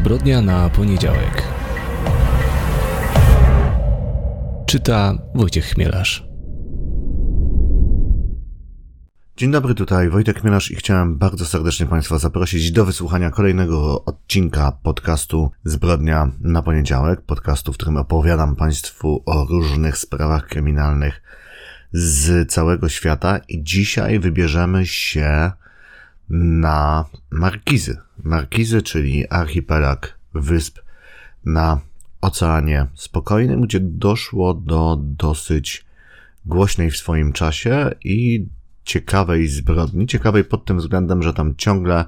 Zbrodnia 0.00 0.42
na 0.42 0.68
poniedziałek. 0.68 1.42
Czyta 4.66 5.14
Wojciech 5.34 5.64
Chmielarz. 5.64 6.24
Dzień 9.36 9.50
dobry, 9.50 9.74
tutaj 9.74 10.10
Wojtek 10.10 10.40
Chmielarz 10.40 10.70
i 10.70 10.76
chciałem 10.76 11.18
bardzo 11.18 11.44
serdecznie 11.44 11.86
Państwa 11.86 12.18
zaprosić 12.18 12.72
do 12.72 12.84
wysłuchania 12.84 13.30
kolejnego 13.30 14.04
odcinka 14.04 14.72
podcastu 14.82 15.50
Zbrodnia 15.64 16.30
na 16.40 16.62
poniedziałek. 16.62 17.22
Podcastu, 17.22 17.72
w 17.72 17.76
którym 17.76 17.96
opowiadam 17.96 18.56
Państwu 18.56 19.22
o 19.26 19.44
różnych 19.44 19.98
sprawach 19.98 20.46
kryminalnych 20.46 21.22
z 21.92 22.52
całego 22.52 22.88
świata 22.88 23.40
i 23.48 23.62
dzisiaj 23.62 24.18
wybierzemy 24.18 24.86
się 24.86 25.52
na 26.30 27.04
Markizy. 27.30 28.09
Markizy, 28.24 28.82
czyli 28.82 29.28
archipelag 29.28 30.18
wysp 30.34 30.78
na 31.44 31.80
Oceanie 32.20 32.86
Spokojnym, 32.94 33.60
gdzie 33.60 33.80
doszło 33.80 34.54
do 34.54 34.98
dosyć 35.00 35.84
głośnej 36.46 36.90
w 36.90 36.96
swoim 36.96 37.32
czasie 37.32 37.90
i 38.04 38.46
ciekawej 38.84 39.48
zbrodni. 39.48 40.06
Ciekawej 40.06 40.44
pod 40.44 40.64
tym 40.64 40.78
względem, 40.78 41.22
że 41.22 41.34
tam 41.34 41.54
ciągle 41.56 42.04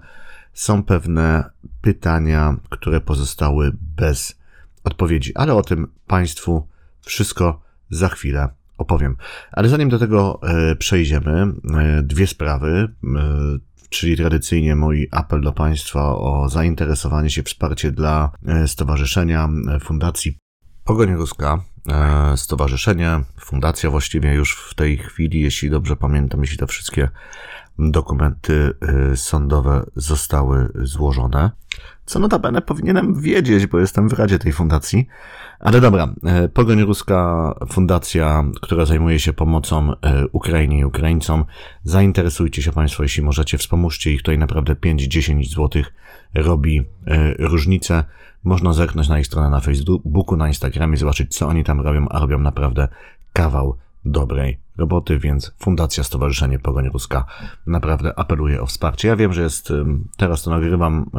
są 0.53 0.83
pewne 0.83 1.51
pytania, 1.81 2.57
które 2.69 3.01
pozostały 3.01 3.73
bez 3.97 4.39
odpowiedzi. 4.85 5.33
Ale 5.35 5.55
o 5.55 5.63
tym 5.63 5.89
Państwu 6.07 6.67
wszystko 7.01 7.61
za 7.91 8.09
chwilę 8.09 8.49
opowiem. 8.79 9.17
Ale 9.53 9.69
zanim 9.69 9.89
do 9.89 9.99
tego 9.99 10.41
e, 10.43 10.77
przejdziemy, 10.77 11.47
e, 11.75 12.03
dwie 12.03 12.27
sprawy. 12.27 12.89
Czyli 13.93 14.17
tradycyjnie 14.17 14.77
mój 14.77 15.09
apel 15.11 15.41
do 15.41 15.53
Państwa 15.53 16.17
o 16.17 16.49
zainteresowanie 16.49 17.31
się, 17.31 17.43
wsparcie 17.43 17.91
dla 17.91 18.31
e, 18.47 18.69
Stowarzyszenia 18.69 19.49
e, 19.69 19.81
Fundacji 19.81 20.39
Pogoń 20.85 21.15
Ruska. 21.15 21.65
E, 21.89 22.37
stowarzyszenie, 22.37 23.21
fundacja 23.41 23.91
właściwie 23.91 24.35
już 24.35 24.57
w 24.71 24.75
tej 24.75 24.99
chwili, 24.99 25.41
jeśli 25.41 25.71
dobrze 25.71 25.97
pamiętam, 25.97 26.41
jeśli 26.41 26.59
te 26.59 26.67
wszystkie 26.67 27.09
dokumenty 27.79 28.71
sądowe 29.15 29.85
zostały 29.97 30.69
złożone. 30.75 31.51
Co 32.05 32.19
notabene 32.19 32.63
powinienem 32.63 33.21
wiedzieć, 33.21 33.67
bo 33.67 33.79
jestem 33.79 34.09
w 34.09 34.13
radzie 34.13 34.39
tej 34.39 34.53
fundacji. 34.53 35.07
Ale 35.61 35.81
dobra, 35.81 36.15
e, 36.25 36.49
Pogoń 36.49 36.83
Ruska 36.83 37.53
Fundacja, 37.73 38.45
która 38.63 38.85
zajmuje 38.85 39.19
się 39.19 39.33
pomocą 39.33 39.93
e, 39.93 40.27
Ukrainie 40.33 40.79
i 40.79 40.85
Ukraińcom. 40.85 41.45
Zainteresujcie 41.85 42.63
się 42.63 42.73
Państwo, 42.73 43.03
jeśli 43.03 43.23
możecie, 43.23 43.59
wspomóżcie 43.59 44.13
ich. 44.13 44.23
Tutaj 44.23 44.39
naprawdę 44.39 44.75
5-10 44.75 45.55
zł 45.55 45.83
robi 46.35 46.81
e, 47.07 47.35
różnicę. 47.39 48.05
Można 48.45 48.73
zerknąć 48.73 49.09
na 49.09 49.19
ich 49.19 49.27
stronę 49.27 49.51
na 49.51 49.61
Facebooku, 49.61 50.37
na 50.37 50.49
Instagramie, 50.49 50.97
zobaczyć 50.97 51.35
co 51.35 51.49
oni 51.49 51.65
tam 51.65 51.81
robią, 51.81 52.09
a 52.09 52.19
robią 52.19 52.39
naprawdę 52.39 52.89
kawał 53.33 53.77
dobrej 54.05 54.61
roboty, 54.77 55.19
więc 55.19 55.53
Fundacja 55.59 56.05
Stowarzyszenie 56.05 56.59
Pogoń 56.59 56.89
Ruska 56.89 57.25
naprawdę 57.67 58.19
apeluje 58.19 58.63
o 58.63 58.67
wsparcie. 58.67 59.09
Ja 59.09 59.17
wiem, 59.17 59.33
że 59.33 59.43
jest, 59.43 59.73
teraz 60.17 60.43
to 60.43 60.51
nagrywam 60.51 61.11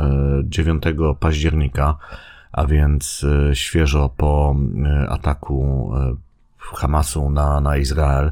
9 0.43 0.83
października, 1.19 1.97
a 2.53 2.65
więc 2.65 3.25
e, 3.49 3.55
świeżo 3.55 4.09
po 4.17 4.55
e, 4.85 5.09
ataku 5.09 5.91
e, 5.95 6.15
Hamasu 6.57 7.29
na, 7.29 7.61
na 7.61 7.77
Izrael. 7.77 8.31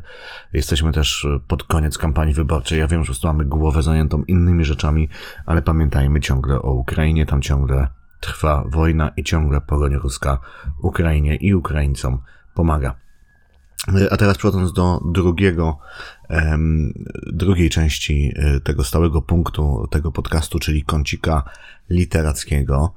Jesteśmy 0.54 0.92
też 0.92 1.28
pod 1.48 1.64
koniec 1.64 1.98
kampanii 1.98 2.34
wyborczej. 2.34 2.80
Ja 2.80 2.88
wiem, 2.88 3.00
że 3.00 3.06
po 3.06 3.08
prostu 3.08 3.28
mamy 3.28 3.46
głowę 3.46 3.82
zajętą 3.82 4.24
innymi 4.24 4.66
rzeczami, 4.66 5.10
ale 5.46 5.62
pamiętajmy 5.62 6.20
ciągle 6.20 6.62
o 6.62 6.72
Ukrainie. 6.72 7.26
Tam 7.26 7.42
ciągle 7.42 7.88
trwa 8.20 8.64
wojna 8.68 9.12
i 9.18 9.24
ciągle 9.24 9.62
pogoń 9.62 9.96
ruska 9.96 10.38
Ukrainie 10.82 11.36
i 11.36 11.56
Ukraińcom 11.56 12.20
pomaga. 12.56 12.96
A 14.12 14.18
teraz 14.18 14.38
przechodząc 14.38 14.74
do 14.74 15.02
drugiego, 15.06 15.78
drugiej 17.34 17.70
części 17.70 18.34
tego 18.64 18.84
stałego 18.84 19.22
punktu 19.22 19.88
tego 19.92 20.12
podcastu, 20.12 20.60
czyli 20.60 20.84
kącika 20.84 21.44
literackiego. 21.90 22.94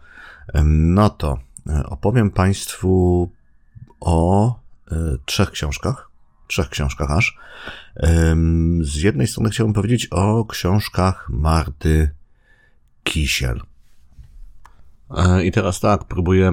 No 0.64 1.10
to 1.10 1.38
e, 1.68 1.86
opowiem 1.86 2.30
Państwu 2.30 3.30
o 4.00 4.48
e, 4.92 4.96
trzech 5.24 5.50
książkach. 5.50 6.10
Trzech 6.46 6.68
książkach 6.68 7.10
aż. 7.10 7.38
Z 8.80 9.02
jednej 9.02 9.26
strony 9.26 9.50
chciałbym 9.50 9.74
powiedzieć 9.74 10.06
o 10.06 10.44
książkach 10.44 11.26
Marty 11.30 12.10
Kisiel. 13.04 13.60
E, 15.16 15.44
I 15.44 15.52
teraz 15.52 15.80
tak, 15.80 16.04
próbuję, 16.04 16.52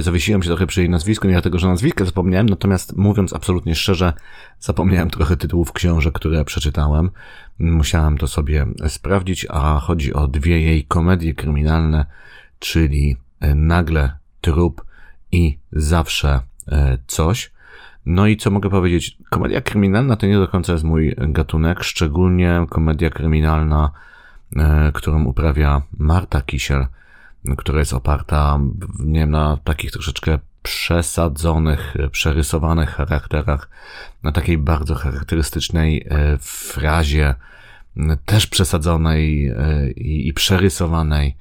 zawiesiłem 0.00 0.42
się 0.42 0.48
trochę 0.48 0.66
przy 0.66 0.80
jej 0.80 0.90
nazwisku, 0.90 1.26
nie 1.26 1.32
dlatego, 1.32 1.58
że 1.58 1.68
nazwisko 1.68 2.04
zapomniałem, 2.04 2.48
natomiast 2.48 2.96
mówiąc 2.96 3.32
absolutnie 3.32 3.74
szczerze, 3.74 4.12
zapomniałem 4.60 5.10
trochę 5.10 5.36
tytułów 5.36 5.72
książek, 5.72 6.14
które 6.14 6.44
przeczytałem. 6.44 7.10
Musiałem 7.58 8.18
to 8.18 8.26
sobie 8.26 8.66
sprawdzić, 8.88 9.46
a 9.50 9.80
chodzi 9.80 10.14
o 10.14 10.28
dwie 10.28 10.60
jej 10.60 10.84
komedie 10.84 11.34
kryminalne, 11.34 12.06
czyli 12.58 13.16
e, 13.40 13.54
nagle 13.54 14.12
trup 14.40 14.84
i 15.32 15.58
zawsze 15.72 16.40
e, 16.68 16.98
coś. 17.06 17.52
No 18.06 18.26
i 18.26 18.36
co 18.36 18.50
mogę 18.50 18.70
powiedzieć? 18.70 19.18
Komedia 19.30 19.60
kryminalna 19.60 20.16
to 20.16 20.26
nie 20.26 20.38
do 20.38 20.48
końca 20.48 20.72
jest 20.72 20.84
mój 20.84 21.14
gatunek, 21.18 21.82
szczególnie 21.82 22.66
komedia 22.70 23.10
kryminalna, 23.10 23.90
e, 24.56 24.90
którą 24.94 25.24
uprawia 25.24 25.82
Marta 25.98 26.40
Kisiel, 26.40 26.86
która 27.56 27.78
jest 27.78 27.92
oparta, 27.92 28.60
nie 28.98 29.20
wiem, 29.20 29.30
na 29.30 29.58
takich 29.64 29.90
troszeczkę 29.90 30.38
przesadzonych, 30.62 31.94
przerysowanych 32.10 32.90
charakterach, 32.90 33.70
na 34.22 34.32
takiej 34.32 34.58
bardzo 34.58 34.94
charakterystycznej 34.94 36.06
frazie, 36.40 37.34
też 38.24 38.46
przesadzonej 38.46 39.52
i 39.96 40.32
przerysowanej, 40.32 41.36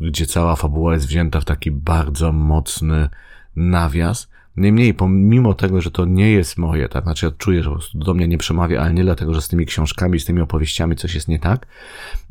gdzie 0.00 0.26
cała 0.26 0.56
fabuła 0.56 0.94
jest 0.94 1.06
wzięta 1.06 1.40
w 1.40 1.44
taki 1.44 1.70
bardzo 1.70 2.32
mocny 2.32 3.08
nawias. 3.56 4.28
Niemniej, 4.56 4.94
pomimo 4.94 5.54
tego, 5.54 5.80
że 5.80 5.90
to 5.90 6.04
nie 6.04 6.30
jest 6.30 6.58
moje, 6.58 6.88
tak, 6.88 7.04
znaczy 7.04 7.26
ja 7.26 7.32
czuję, 7.38 7.62
że 7.62 7.70
po 7.70 7.76
prostu 7.76 7.98
do 7.98 8.14
mnie 8.14 8.28
nie 8.28 8.38
przemawia, 8.38 8.80
ale 8.80 8.94
nie 8.94 9.02
dlatego, 9.02 9.34
że 9.34 9.42
z 9.42 9.48
tymi 9.48 9.66
książkami, 9.66 10.20
z 10.20 10.24
tymi 10.24 10.40
opowieściami 10.40 10.96
coś 10.96 11.14
jest 11.14 11.28
nie 11.28 11.38
tak, 11.38 11.66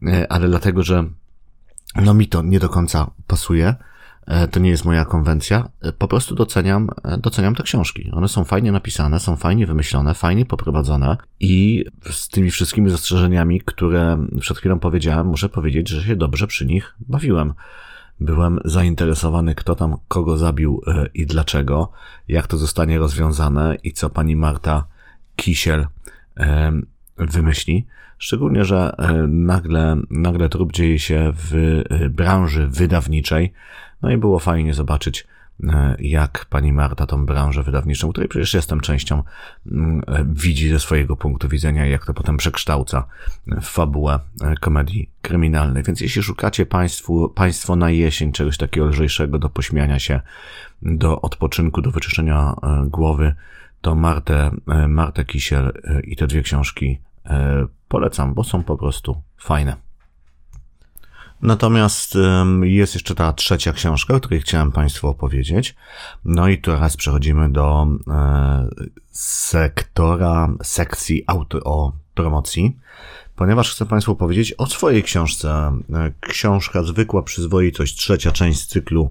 e, 0.08 0.32
ale 0.32 0.48
dlatego, 0.48 0.84
że 0.84 1.06
no 1.96 2.14
mi 2.14 2.28
to 2.28 2.42
nie 2.42 2.60
do 2.60 2.70
końca 2.70 3.12
pasuje. 3.28 3.76
E, 4.28 4.48
to 4.48 4.60
nie 4.60 4.70
jest 4.70 4.86
moja 4.86 5.06
konwencja. 5.06 5.70
E, 5.82 5.92
po 5.92 6.08
prostu 6.08 6.36
doceniam, 6.36 6.90
e, 7.04 7.18
doceniam 7.18 7.56
te 7.56 7.64
książki. 7.64 8.12
One 8.14 8.28
są 8.28 8.44
fajnie 8.44 8.72
napisane, 8.72 9.20
są 9.20 9.36
fajnie 9.36 9.68
wymyślone, 9.68 10.14
fajnie 10.14 10.46
poprowadzone 10.46 11.18
i 11.40 11.86
z 12.12 12.28
tymi 12.28 12.52
wszystkimi 12.52 12.90
zastrzeżeniami, 12.90 13.62
które 13.66 14.28
przed 14.40 14.58
chwilą 14.58 14.80
powiedziałem, 14.80 15.28
muszę 15.28 15.50
powiedzieć, 15.50 15.90
że 15.90 16.04
się 16.04 16.16
dobrze 16.16 16.48
przy 16.48 16.66
nich 16.66 16.96
bawiłem. 17.00 17.54
Byłem 18.20 18.60
zainteresowany, 18.66 19.56
kto 19.56 19.76
tam 19.76 19.98
kogo 20.08 20.38
zabił 20.38 20.82
i 21.14 21.26
dlaczego, 21.26 21.92
jak 22.28 22.48
to 22.48 22.58
zostanie 22.58 22.98
rozwiązane 22.98 23.78
i 23.84 23.94
co 23.94 24.10
pani 24.10 24.36
Marta 24.36 24.88
Kisiel 25.36 25.88
wymyśli. 27.30 27.86
Szczególnie, 28.18 28.66
że 28.66 28.96
nagle, 29.28 29.98
nagle 30.10 30.50
trup 30.50 30.72
dzieje 30.72 31.00
się 31.00 31.34
w 31.36 31.82
branży 32.10 32.68
wydawniczej, 32.68 33.54
no 34.02 34.12
i 34.12 34.18
było 34.18 34.40
fajnie 34.40 34.74
zobaczyć, 34.74 35.28
e, 35.64 35.96
jak 36.00 36.46
pani 36.50 36.74
Marta 36.74 37.06
tą 37.06 37.26
branżę 37.26 37.64
wydawniczą, 37.64 38.10
której 38.10 38.30
przecież 38.30 38.54
jestem 38.54 38.80
częścią, 38.80 39.24
mm, 39.72 40.02
e, 40.08 40.26
widzi 40.28 40.70
ze 40.70 40.80
swojego 40.80 41.16
punktu 41.16 41.50
widzenia, 41.50 41.86
jak 41.86 42.06
to 42.06 42.14
potem 42.14 42.38
przekształca 42.38 43.08
w 43.48 43.66
fabułę 43.66 44.20
e, 44.42 44.56
komedii 44.56 45.10
kryminalnej. 45.22 45.84
Więc 45.84 46.02
jeśli 46.02 46.24
szukacie 46.24 46.66
państwu, 46.66 47.30
państwo 47.30 47.76
na 47.76 47.90
jesień 47.90 48.32
czegoś 48.32 48.58
takiego 48.58 48.86
lżejszego 48.86 49.40
do 49.40 49.50
pośmiania 49.50 50.00
się, 50.00 50.22
do 50.82 51.22
odpoczynku, 51.22 51.82
do 51.82 51.92
wyczyszczenia 51.92 52.56
głowy, 52.86 53.36
to 53.82 53.96
Martę, 53.96 54.52
Martę 54.88 55.26
Kisiel 55.26 55.72
i 56.04 56.16
te 56.16 56.28
dwie 56.28 56.42
książki 56.42 57.00
polecam, 57.88 58.34
bo 58.34 58.44
są 58.44 58.64
po 58.64 58.78
prostu 58.78 59.22
fajne. 59.38 59.76
Natomiast 61.42 62.18
jest 62.62 62.94
jeszcze 62.94 63.16
ta 63.16 63.34
trzecia 63.34 63.74
książka, 63.74 64.16
o 64.16 64.20
której 64.20 64.42
chciałem 64.42 64.72
Państwu 64.72 65.08
opowiedzieć. 65.08 65.76
No 66.26 66.48
i 66.48 66.58
teraz 66.58 66.98
przechodzimy 66.98 67.52
do 67.52 67.88
e, 68.08 68.70
sektora, 69.12 70.50
sekcji 70.64 71.24
auto 71.28 71.60
o 71.64 71.94
promocji, 72.14 72.80
ponieważ 73.36 73.72
chcę 73.76 73.86
Państwu 73.86 74.16
powiedzieć 74.16 74.54
o 74.58 74.66
swojej 74.66 75.04
książce. 75.04 75.72
E, 75.94 76.12
książka 76.20 76.84
Zwykła 76.84 77.24
Przyzwoitość, 77.24 77.96
trzecia 77.96 78.32
część 78.32 78.66
cyklu 78.66 79.10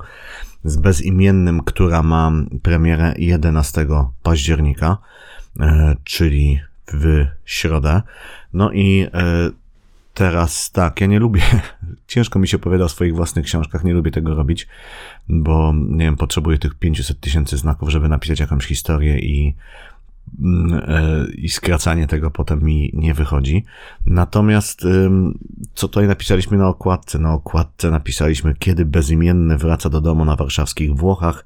z 0.65 0.77
bezimiennym, 0.77 1.63
która 1.63 2.03
ma 2.03 2.33
premierę 2.63 3.15
11 3.19 3.87
października, 4.23 4.99
e, 5.61 5.97
czyli 6.05 6.61
w 6.93 7.27
środę. 7.45 8.03
No 8.53 8.73
i 8.73 9.07
teraz 10.15 10.71
tak, 10.71 11.01
ja 11.01 11.07
nie 11.07 11.19
lubię, 11.19 11.43
ciężko 12.07 12.39
mi 12.39 12.49
się 12.49 12.57
opowiada 12.57 12.85
o 12.85 12.89
swoich 12.89 13.15
własnych 13.15 13.45
książkach, 13.45 13.85
nie 13.85 13.95
lubię 13.95 14.11
tego 14.11 14.35
robić, 14.35 14.69
bo 15.29 15.75
nie 15.89 16.05
wiem, 16.05 16.17
potrzebuję 16.17 16.59
tych 16.59 16.75
500 16.75 17.21
tysięcy 17.21 17.57
znaków, 17.57 17.89
żeby 17.89 18.09
napisać 18.09 18.41
jakąś 18.41 18.67
historię 18.67 19.19
i 19.19 19.55
mm, 20.41 20.83
e, 20.87 21.27
i 21.33 21.49
skracanie 21.49 22.07
tego 22.07 22.31
potem 22.31 22.63
mi 22.63 22.91
nie 22.95 23.15
wychodzi. 23.15 23.65
Natomiast 24.07 24.87
co 25.75 25.89
tutaj 25.89 26.09
napisaliśmy 26.09 26.59
na 26.59 26.69
okładce? 26.69 27.19
Na 27.19 27.33
okładce 27.33 27.91
napisaliśmy, 27.91 28.55
kiedy 28.59 28.85
bezimienny 28.85 29.59
wraca 29.59 29.89
do 29.91 30.01
domu 30.01 30.25
na 30.25 30.37
warszawskich 30.37 30.95
Włochach, 30.95 31.45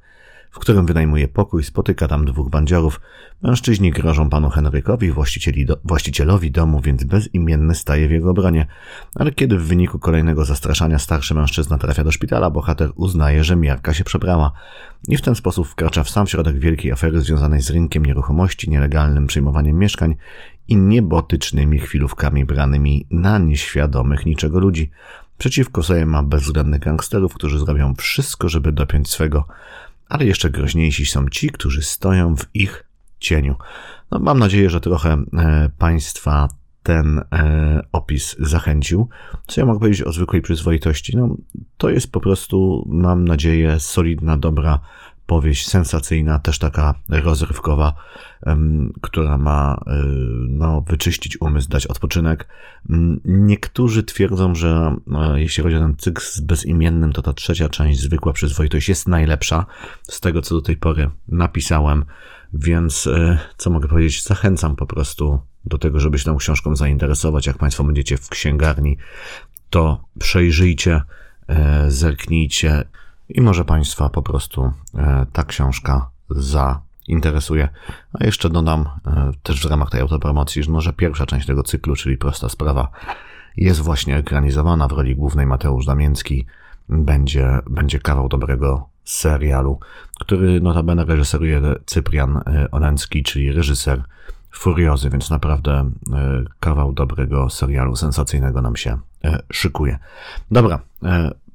w 0.55 0.59
którym 0.59 0.87
wynajmuje 0.87 1.29
pokój, 1.29 1.65
spotyka 1.65 2.09
tam 2.09 2.25
dwóch 2.25 2.51
bandziorów. 2.51 3.01
Mężczyźni 3.43 3.91
grożą 3.91 4.31
panu 4.31 4.51
Henrykowi, 4.51 5.13
do, 5.67 5.79
właścicielowi 5.85 6.51
domu, 6.51 6.81
więc 6.81 7.05
bezimienny 7.05 7.75
staje 7.75 8.09
w 8.09 8.11
jego 8.11 8.31
obronie. 8.31 8.67
Ale 9.15 9.33
kiedy 9.33 9.59
w 9.59 9.67
wyniku 9.67 9.99
kolejnego 9.99 10.45
zastraszania 10.45 10.99
starszy 10.99 11.35
mężczyzna 11.35 11.79
trafia 11.79 12.05
do 12.05 12.13
szpitala, 12.13 12.51
bohater 12.51 12.91
uznaje, 12.95 13.45
że 13.45 13.57
miarka 13.57 13.95
się 13.95 14.05
przebrała. 14.05 14.53
I 15.09 15.17
w 15.17 15.23
ten 15.23 15.35
sposób 15.35 15.69
wkracza 15.69 16.05
w 16.05 16.11
sam 16.11 16.27
środek 16.27 16.59
wielkiej 16.59 16.93
afery 16.93 17.21
związanej 17.21 17.63
z 17.63 17.71
rynkiem 17.71 18.07
nieruchomości, 18.07 18.71
nielegalnym 18.71 19.27
przyjmowaniem 19.27 19.79
mieszkań 19.79 20.17
i 20.69 20.77
niebotycznymi 20.77 21.79
chwilówkami 21.79 22.45
branymi 22.45 23.07
na 23.11 23.39
nieświadomych 23.39 24.27
niczego 24.27 24.59
ludzi. 24.59 24.91
Przeciwko 25.39 25.83
sobie 25.83 26.07
ma 26.07 26.23
bezwzględnych 26.23 26.81
gangsterów, 26.81 27.35
którzy 27.35 27.59
zrobią 27.59 27.95
wszystko, 27.95 28.49
żeby 28.49 28.73
dopiąć 28.73 29.11
swego 29.11 29.47
ale 30.09 30.25
jeszcze 30.25 30.51
groźniejsi 30.51 31.07
są 31.07 31.29
ci, 31.29 31.51
którzy 31.51 31.83
stoją 31.83 32.37
w 32.37 32.47
ich 32.55 32.85
cieniu. 33.19 33.57
No, 34.11 34.19
mam 34.19 34.39
nadzieję, 34.39 34.71
że 34.71 34.81
trochę 34.81 35.13
e, 35.13 35.71
Państwa 35.79 36.49
ten 36.83 37.19
e, 37.33 37.83
opis 37.93 38.37
zachęcił. 38.39 39.09
Co 39.47 39.61
ja 39.61 39.67
mogę 39.67 39.79
powiedzieć 39.79 40.03
o 40.03 40.13
zwykłej 40.13 40.43
przyzwoitości? 40.43 41.17
No, 41.17 41.37
to 41.77 41.91
jest 41.91 42.13
po 42.13 42.21
prostu, 42.21 42.85
mam 42.89 43.25
nadzieję, 43.25 43.81
solidna, 43.81 44.37
dobra 44.37 44.81
powieść 45.27 45.69
sensacyjna, 45.69 46.39
też 46.39 46.59
taka 46.59 46.95
rozrywkowa, 47.09 47.95
która 49.01 49.39
ma 49.39 49.83
y, 49.87 49.91
no, 50.49 50.81
wyczyścić 50.81 51.41
umysł, 51.41 51.69
dać 51.69 51.87
odpoczynek. 51.87 52.49
Niektórzy 53.25 54.03
twierdzą, 54.03 54.55
że 54.55 54.97
e, 55.15 55.41
jeśli 55.41 55.63
chodzi 55.63 55.77
o 55.77 55.81
ten 55.81 55.97
cykl 55.97 56.23
z 56.23 56.41
bezimiennym, 56.41 57.13
to 57.13 57.23
ta 57.23 57.33
trzecia 57.33 57.69
część, 57.69 58.01
zwykła 58.01 58.33
przyzwoitość, 58.33 58.89
jest 58.89 59.09
najlepsza 59.09 59.67
z 60.03 60.21
tego, 60.21 60.43
co 60.43 60.55
do 60.55 60.63
tej 60.63 60.77
pory 60.77 61.11
napisałem. 61.29 62.05
Więc 62.53 63.07
e, 63.07 63.39
co 63.57 63.71
mogę 63.71 63.89
powiedzieć? 63.89 64.23
Zachęcam 64.23 64.77
po 64.77 64.87
prostu 64.87 65.41
do 65.65 65.79
tego, 65.79 66.01
żeby 66.01 66.19
się 66.19 66.25
tą 66.25 66.37
książką 66.37 66.77
zainteresować. 66.77 67.47
Jak 67.47 67.59
Państwo 67.59 67.85
będziecie 67.85 68.17
w 68.17 68.29
księgarni, 68.29 68.97
to 69.71 70.05
przejrzyjcie, 70.19 71.03
e, 71.49 71.91
zerknijcie 71.91 72.85
i 73.29 73.41
może 73.41 73.65
Państwa 73.65 74.09
po 74.09 74.23
prostu 74.23 74.73
ta 75.33 75.45
książka 75.45 76.11
zainteresuje. 77.09 77.69
A 78.13 78.25
jeszcze 78.25 78.51
dodam 78.51 78.89
e, 79.07 79.33
też 79.43 79.67
w 79.67 79.71
ramach 79.71 79.91
tej 79.91 80.01
autopromocji, 80.01 80.63
że 80.63 80.73
może 80.73 80.93
pierwsza 80.93 81.27
część 81.27 81.47
tego 81.47 81.63
cyklu, 81.63 81.97
czyli 81.97 82.17
Prosta 82.17 82.49
Sprawa, 82.49 82.89
jest 83.57 83.81
właśnie 83.81 84.17
ekranizowana 84.17 84.89
w 84.89 84.93
roli 84.93 85.17
głównej 85.17 85.47
Mateusz 85.47 85.87
Damięcki. 85.87 86.47
Będzie, 86.89 87.59
będzie 87.71 88.01
kawał 88.01 88.29
dobrego 88.29 88.89
serialu, 89.05 89.79
który 90.21 90.61
notabene 90.61 91.05
reżyseruje 91.05 91.61
Cyprian 91.87 92.37
e, 92.37 92.71
Olencki, 92.71 93.23
czyli 93.23 93.53
reżyser 93.53 94.03
Furiozy, 94.51 95.11
więc 95.11 95.31
naprawdę 95.31 95.91
kawał 96.61 96.93
dobrego 96.93 97.51
serialu 97.51 97.97
sensacyjnego 97.97 98.63
nam 98.63 98.77
się 98.77 98.99
szykuje. 99.53 99.99
Dobra, 100.51 100.81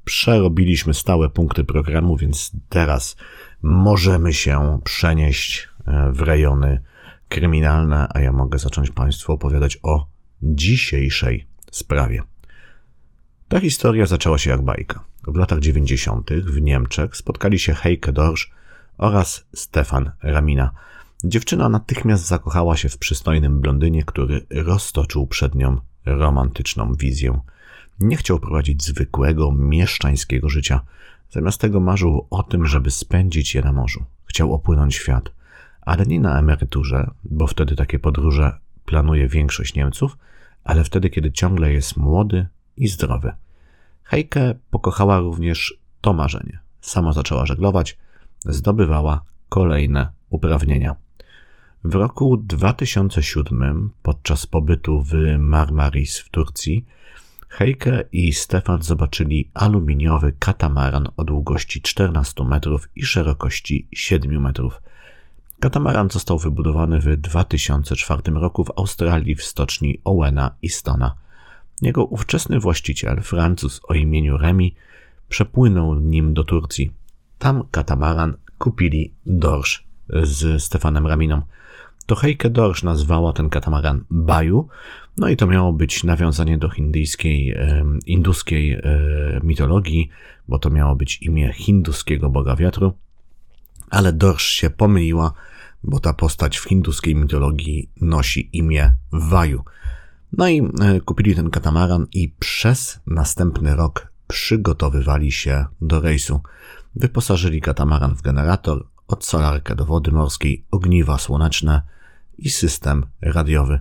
przerobiliśmy 0.04 0.94
stałe 0.94 1.28
punkty 1.28 1.64
programu, 1.64 2.16
więc 2.16 2.52
teraz 2.68 3.16
możemy 3.62 4.32
się 4.32 4.80
przenieść 4.84 5.68
e, 5.86 6.12
w 6.12 6.20
rejony 6.20 6.82
kryminalne, 7.28 8.08
a 8.14 8.20
ja 8.20 8.32
mogę 8.32 8.58
zacząć 8.58 8.90
Państwu 8.90 9.32
opowiadać 9.32 9.78
o 9.82 10.06
dzisiejszej 10.42 11.46
sprawie. 11.70 12.22
Ta 13.48 13.60
historia 13.60 14.06
zaczęła 14.06 14.38
się 14.38 14.50
jak 14.50 14.62
bajka. 14.62 15.04
W 15.26 15.36
latach 15.36 15.58
90. 15.58 16.30
w 16.32 16.60
Niemczech 16.60 17.16
spotkali 17.16 17.58
się 17.58 17.74
Heike 17.74 18.12
Dorsch 18.12 18.50
oraz 18.98 19.46
Stefan 19.54 20.10
Ramina. 20.22 20.70
Dziewczyna 21.24 21.68
natychmiast 21.68 22.26
zakochała 22.26 22.76
się 22.76 22.88
w 22.88 22.98
przystojnym 22.98 23.60
blondynie, 23.60 24.04
który 24.04 24.46
roztoczył 24.50 25.26
przed 25.26 25.54
nią 25.54 25.80
romantyczną 26.06 26.94
wizję. 26.94 27.40
Nie 28.00 28.16
chciał 28.16 28.40
prowadzić 28.40 28.84
zwykłego, 28.84 29.52
mieszczańskiego 29.52 30.48
życia. 30.48 30.80
Zamiast 31.30 31.60
tego 31.60 31.80
marzył 31.80 32.26
o 32.30 32.42
tym, 32.42 32.66
żeby 32.66 32.90
spędzić 32.90 33.54
je 33.54 33.62
na 33.62 33.72
morzu. 33.72 34.04
Chciał 34.24 34.54
opłynąć 34.54 34.94
świat, 34.94 35.32
ale 35.80 36.06
nie 36.06 36.20
na 36.20 36.38
emeryturze, 36.38 37.10
bo 37.24 37.46
wtedy 37.46 37.76
takie 37.76 37.98
podróże 37.98 38.58
planuje 38.84 39.28
większość 39.28 39.74
Niemców, 39.74 40.18
ale 40.64 40.84
wtedy, 40.84 41.10
kiedy 41.10 41.32
ciągle 41.32 41.72
jest 41.72 41.96
młody 41.96 42.46
i 42.76 42.88
zdrowy. 42.88 43.32
Heike 44.02 44.54
pokochała 44.70 45.18
również 45.18 45.78
to 46.00 46.12
marzenie. 46.12 46.58
Sama 46.80 47.12
zaczęła 47.12 47.46
żeglować, 47.46 47.98
zdobywała 48.44 49.22
kolejne 49.48 50.12
uprawnienia. 50.30 50.96
W 51.84 51.94
roku 51.94 52.36
2007, 52.36 53.90
podczas 54.02 54.46
pobytu 54.46 55.02
w 55.02 55.12
Marmaris 55.38 56.18
w 56.18 56.28
Turcji, 56.28 56.86
Heike 57.50 58.04
i 58.12 58.32
Stefan 58.32 58.82
zobaczyli 58.82 59.50
aluminiowy 59.54 60.32
katamaran 60.38 61.08
o 61.16 61.24
długości 61.24 61.82
14 61.82 62.44
metrów 62.44 62.88
i 62.96 63.04
szerokości 63.04 63.88
7 63.92 64.42
metrów. 64.42 64.82
Katamaran 65.60 66.10
został 66.10 66.38
wybudowany 66.38 67.00
w 67.00 67.16
2004 67.16 68.22
roku 68.32 68.64
w 68.64 68.70
Australii 68.76 69.34
w 69.34 69.42
stoczni 69.42 70.00
Owena 70.04 70.54
i 70.62 70.68
Stona. 70.68 71.14
Jego 71.82 72.04
ówczesny 72.04 72.60
właściciel, 72.60 73.20
Francuz 73.20 73.80
o 73.88 73.94
imieniu 73.94 74.38
Remi, 74.38 74.74
przepłynął 75.28 75.94
nim 75.94 76.34
do 76.34 76.44
Turcji. 76.44 76.92
Tam 77.38 77.62
katamaran 77.70 78.36
kupili 78.58 79.14
Dorsz 79.26 79.84
z 80.08 80.62
Stefanem 80.62 81.06
Raminą. 81.06 81.42
To 82.06 82.14
Heike 82.14 82.50
Dorsz 82.50 82.82
nazwała 82.82 83.32
ten 83.32 83.48
katamaran 83.48 84.04
Baju, 84.10 84.68
no 85.20 85.28
i 85.28 85.36
to 85.36 85.46
miało 85.46 85.72
być 85.72 86.04
nawiązanie 86.04 86.58
do 86.58 86.68
hindyjskiej, 86.68 87.56
induskiej 88.06 88.72
e, 88.72 88.80
mitologii, 89.42 90.08
bo 90.48 90.58
to 90.58 90.70
miało 90.70 90.96
być 90.96 91.22
imię 91.22 91.52
hinduskiego 91.52 92.30
boga 92.30 92.56
wiatru, 92.56 92.92
ale 93.90 94.12
Dorsz 94.12 94.44
się 94.44 94.70
pomyliła, 94.70 95.32
bo 95.84 96.00
ta 96.00 96.12
postać 96.12 96.58
w 96.58 96.64
hinduskiej 96.64 97.14
mitologii 97.14 97.90
nosi 98.00 98.50
imię 98.52 98.94
Waju. 99.12 99.64
No 100.32 100.48
i 100.48 100.60
e, 100.60 101.00
kupili 101.00 101.34
ten 101.34 101.50
katamaran 101.50 102.06
i 102.12 102.34
przez 102.38 103.00
następny 103.06 103.76
rok 103.76 104.12
przygotowywali 104.28 105.32
się 105.32 105.64
do 105.80 106.00
rejsu. 106.00 106.40
Wyposażyli 106.96 107.60
katamaran 107.60 108.14
w 108.14 108.22
generator, 108.22 108.86
odsalarkę 109.08 109.76
do 109.76 109.84
wody 109.84 110.12
morskiej, 110.12 110.64
ogniwa 110.70 111.18
słoneczne 111.18 111.82
i 112.38 112.50
system 112.50 113.06
radiowy 113.20 113.80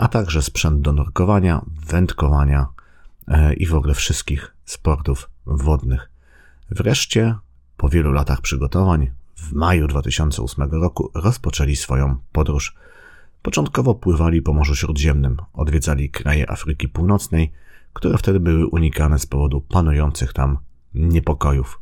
a 0.00 0.08
także 0.08 0.42
sprzęt 0.42 0.80
do 0.80 0.92
nurkowania, 0.92 1.64
wędkowania 1.86 2.66
e, 3.28 3.54
i 3.54 3.66
w 3.66 3.74
ogóle 3.74 3.94
wszystkich 3.94 4.54
sportów 4.64 5.30
wodnych. 5.46 6.10
Wreszcie, 6.70 7.34
po 7.76 7.88
wielu 7.88 8.12
latach 8.12 8.40
przygotowań, 8.40 9.10
w 9.36 9.52
maju 9.52 9.86
2008 9.86 10.70
roku 10.70 11.10
rozpoczęli 11.14 11.76
swoją 11.76 12.16
podróż. 12.32 12.74
Początkowo 13.42 13.94
pływali 13.94 14.42
po 14.42 14.52
Morzu 14.52 14.76
Śródziemnym, 14.76 15.36
odwiedzali 15.52 16.10
kraje 16.10 16.50
Afryki 16.50 16.88
Północnej, 16.88 17.52
które 17.92 18.18
wtedy 18.18 18.40
były 18.40 18.66
unikane 18.66 19.18
z 19.18 19.26
powodu 19.26 19.60
panujących 19.60 20.32
tam 20.32 20.58
niepokojów. 20.94 21.80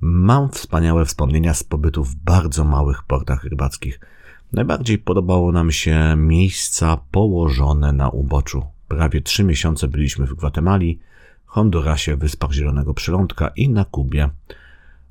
Mam 0.00 0.50
wspaniałe 0.50 1.04
wspomnienia 1.04 1.54
z 1.54 1.64
pobytu 1.64 2.04
w 2.04 2.14
bardzo 2.14 2.64
małych 2.64 3.02
portach 3.02 3.44
rybackich– 3.44 4.00
Najbardziej 4.52 4.98
podobało 4.98 5.52
nam 5.52 5.72
się 5.72 6.14
miejsca 6.16 6.96
położone 7.10 7.92
na 7.92 8.08
uboczu. 8.08 8.62
Prawie 8.88 9.20
trzy 9.20 9.44
miesiące 9.44 9.88
byliśmy 9.88 10.26
w 10.26 10.34
Gwatemali, 10.34 10.98
Hondurasie, 11.46 12.16
Wyspach 12.16 12.52
Zielonego 12.52 12.94
Przylądka 12.94 13.48
i 13.56 13.68
na 13.68 13.84
Kubie. 13.84 14.28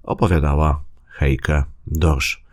Opowiadała 0.03 0.83
Heike 1.05 1.63
Dorsz. 1.87 2.43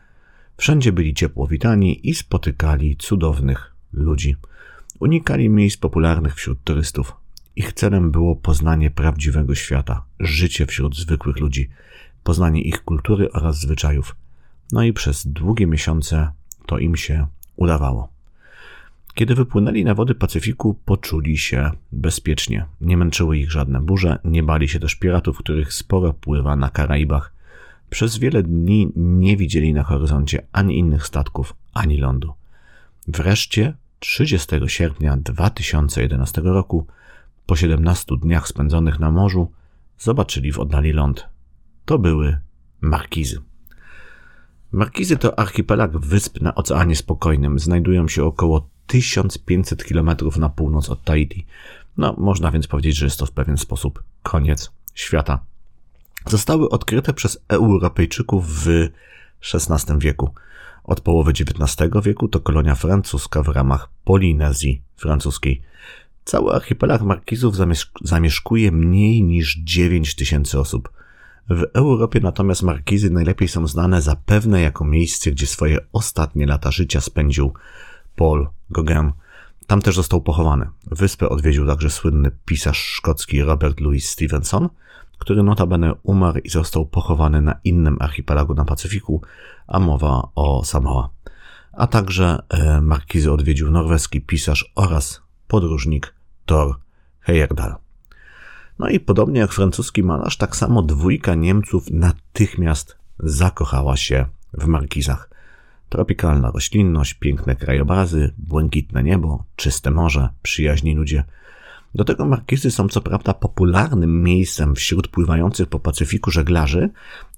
Wszędzie 0.57 0.93
byli 0.93 1.15
ciepło 1.15 1.47
witani 1.47 2.09
i 2.09 2.15
spotykali 2.15 2.97
cudownych 2.97 3.75
ludzi. 3.93 4.37
Unikali 5.01 5.49
miejsc 5.49 5.77
popularnych 5.77 6.35
wśród 6.35 6.65
turystów. 6.65 7.13
Ich 7.57 7.73
celem 7.73 8.11
było 8.11 8.37
poznanie 8.37 8.91
prawdziwego 8.91 9.55
świata, 9.55 10.05
życie 10.21 10.67
wśród 10.67 10.97
zwykłych 10.97 11.37
ludzi, 11.37 11.69
poznanie 12.25 12.63
ich 12.63 12.85
kultury 12.85 13.33
oraz 13.33 13.61
zwyczajów. 13.61 14.17
No 14.73 14.83
i 14.83 14.93
przez 14.93 15.27
długie 15.27 15.67
miesiące 15.67 16.31
to 16.67 16.79
im 16.79 16.97
się 16.97 17.27
udawało. 17.57 18.09
Kiedy 19.15 19.35
wypłynęli 19.35 19.85
na 19.85 19.95
wody 19.95 20.15
Pacyfiku, 20.15 20.75
poczuli 20.85 21.39
się 21.39 21.71
bezpiecznie. 21.93 22.67
Nie 22.81 22.97
męczyły 22.97 23.39
ich 23.39 23.51
żadne 23.51 23.81
burze, 23.81 24.19
nie 24.25 24.43
bali 24.43 24.69
się 24.69 24.81
też 24.81 24.95
piratów, 24.95 25.39
których 25.39 25.73
sporo 25.73 26.13
pływa 26.13 26.57
na 26.57 26.71
Karaibach. 26.71 27.33
Przez 27.91 28.19
wiele 28.19 28.43
dni 28.43 28.93
nie 28.97 29.37
widzieli 29.37 29.73
na 29.73 29.83
horyzoncie 29.83 30.47
ani 30.53 30.79
innych 30.79 31.07
statków, 31.07 31.55
ani 31.75 31.99
lądu. 31.99 32.33
Wreszcie 33.09 33.75
30 33.99 34.57
sierpnia 34.67 35.17
2011 35.17 36.41
roku, 36.45 36.87
po 37.47 37.57
17 37.57 38.17
dniach 38.23 38.49
spędzonych 38.49 39.01
na 39.01 39.11
morzu, 39.11 39.51
zobaczyli 39.99 40.53
w 40.53 40.59
oddali 40.59 40.93
ląd. 40.93 41.29
To 41.85 41.99
były 41.99 42.39
Markizy. 42.81 43.41
Markizy 44.73 45.17
to 45.17 45.39
archipelag 45.39 45.99
wysp 45.99 46.41
na 46.41 46.55
Oceanie 46.55 46.97
Spokojnym. 46.97 47.59
Znajdują 47.59 48.09
się 48.09 48.25
około 48.25 48.69
1500 48.87 49.85
km 49.85 50.11
na 50.37 50.49
północ 50.49 50.91
od 50.91 51.05
Tahiti. 51.05 51.47
No, 51.97 52.15
można 52.19 52.51
więc 52.51 52.67
powiedzieć, 52.67 52.97
że 52.97 53.07
jest 53.07 53.19
to 53.19 53.27
w 53.27 53.31
pewien 53.31 53.57
sposób 53.57 54.03
koniec 54.23 54.73
świata. 54.95 55.41
Zostały 56.27 56.69
odkryte 56.69 57.13
przez 57.13 57.39
Europejczyków 57.49 58.65
w 58.65 58.89
XVI 59.55 59.99
wieku. 59.99 60.31
Od 60.85 61.01
połowy 61.01 61.31
XIX 61.31 61.91
wieku 62.03 62.29
to 62.29 62.41
kolonia 62.41 62.75
francuska 62.75 63.43
w 63.43 63.49
ramach 63.49 63.89
Polinezji 64.05 64.83
francuskiej. 64.97 65.63
Cały 66.25 66.55
archipelag 66.55 67.03
Markizów 67.03 67.55
zamieszkuje 68.01 68.73
mniej 68.73 69.23
niż 69.23 69.57
9 69.57 70.15
tysięcy 70.15 70.61
osób. 70.61 70.96
W 71.51 71.65
Europie 71.75 72.21
natomiast 72.21 72.63
Markizy 72.63 73.11
najlepiej 73.11 73.49
są 73.49 73.67
znane 73.67 74.03
zapewne 74.03 74.61
jako 74.61 74.85
miejsce, 74.85 75.31
gdzie 75.31 75.47
swoje 75.47 75.79
ostatnie 75.93 76.47
lata 76.47 76.71
życia 76.71 77.01
spędził 77.01 77.53
Paul 78.17 78.49
Gauguin. 78.71 79.13
Tam 79.67 79.83
też 79.83 79.97
został 79.97 80.23
pochowany. 80.23 80.67
Wyspę 80.91 81.29
odwiedził 81.29 81.67
także 81.67 81.91
słynny 81.91 82.31
pisarz 82.45 82.79
szkocki 82.79 83.43
Robert 83.43 83.81
Louis 83.81 84.09
Stevenson, 84.09 84.69
który 85.19 85.43
notabene 85.43 85.95
umarł 86.03 86.39
i 86.39 86.51
został 86.51 86.87
pochowany 86.87 87.41
na 87.41 87.61
innym 87.65 87.97
archipelagu 88.01 88.55
na 88.55 88.65
Pacyfiku, 88.65 89.23
a 89.67 89.79
mowa 89.79 90.29
o 90.35 90.65
Samoa. 90.65 91.11
A 91.73 91.87
także 91.87 92.39
e, 92.49 92.81
markizy 92.81 93.33
odwiedził 93.33 93.71
norweski 93.71 94.21
pisarz 94.21 94.73
oraz 94.75 95.23
podróżnik 95.49 96.15
Thor 96.47 96.77
Heyerdahl. 97.21 97.86
No 98.79 98.89
i 98.89 99.01
podobnie 99.01 99.41
jak 99.41 99.53
francuski 99.53 100.03
malarz, 100.03 100.37
tak 100.37 100.57
samo 100.57 100.83
dwójka 100.83 101.35
Niemców 101.35 101.91
natychmiast 101.91 102.97
zakochała 103.19 103.97
się 103.97 104.27
w 104.53 104.67
markizach. 104.67 105.31
Tropikalna 105.89 106.51
roślinność, 106.51 107.15
piękne 107.15 107.57
krajobrazy, 107.57 108.35
błękitne 108.39 109.03
niebo, 109.03 109.45
czyste 109.57 109.91
morze, 109.91 110.29
przyjaźni 110.43 110.95
ludzie. 110.95 111.25
Do 111.95 112.05
tego 112.05 112.27
markizy 112.27 112.71
są 112.71 112.89
co 112.89 113.01
prawda 113.01 113.35
popularnym 113.35 114.23
miejscem 114.23 114.75
wśród 114.75 115.09
pływających 115.09 115.69
po 115.69 115.81
Pacyfiku 115.81 116.31
żeglarzy, 116.31 116.91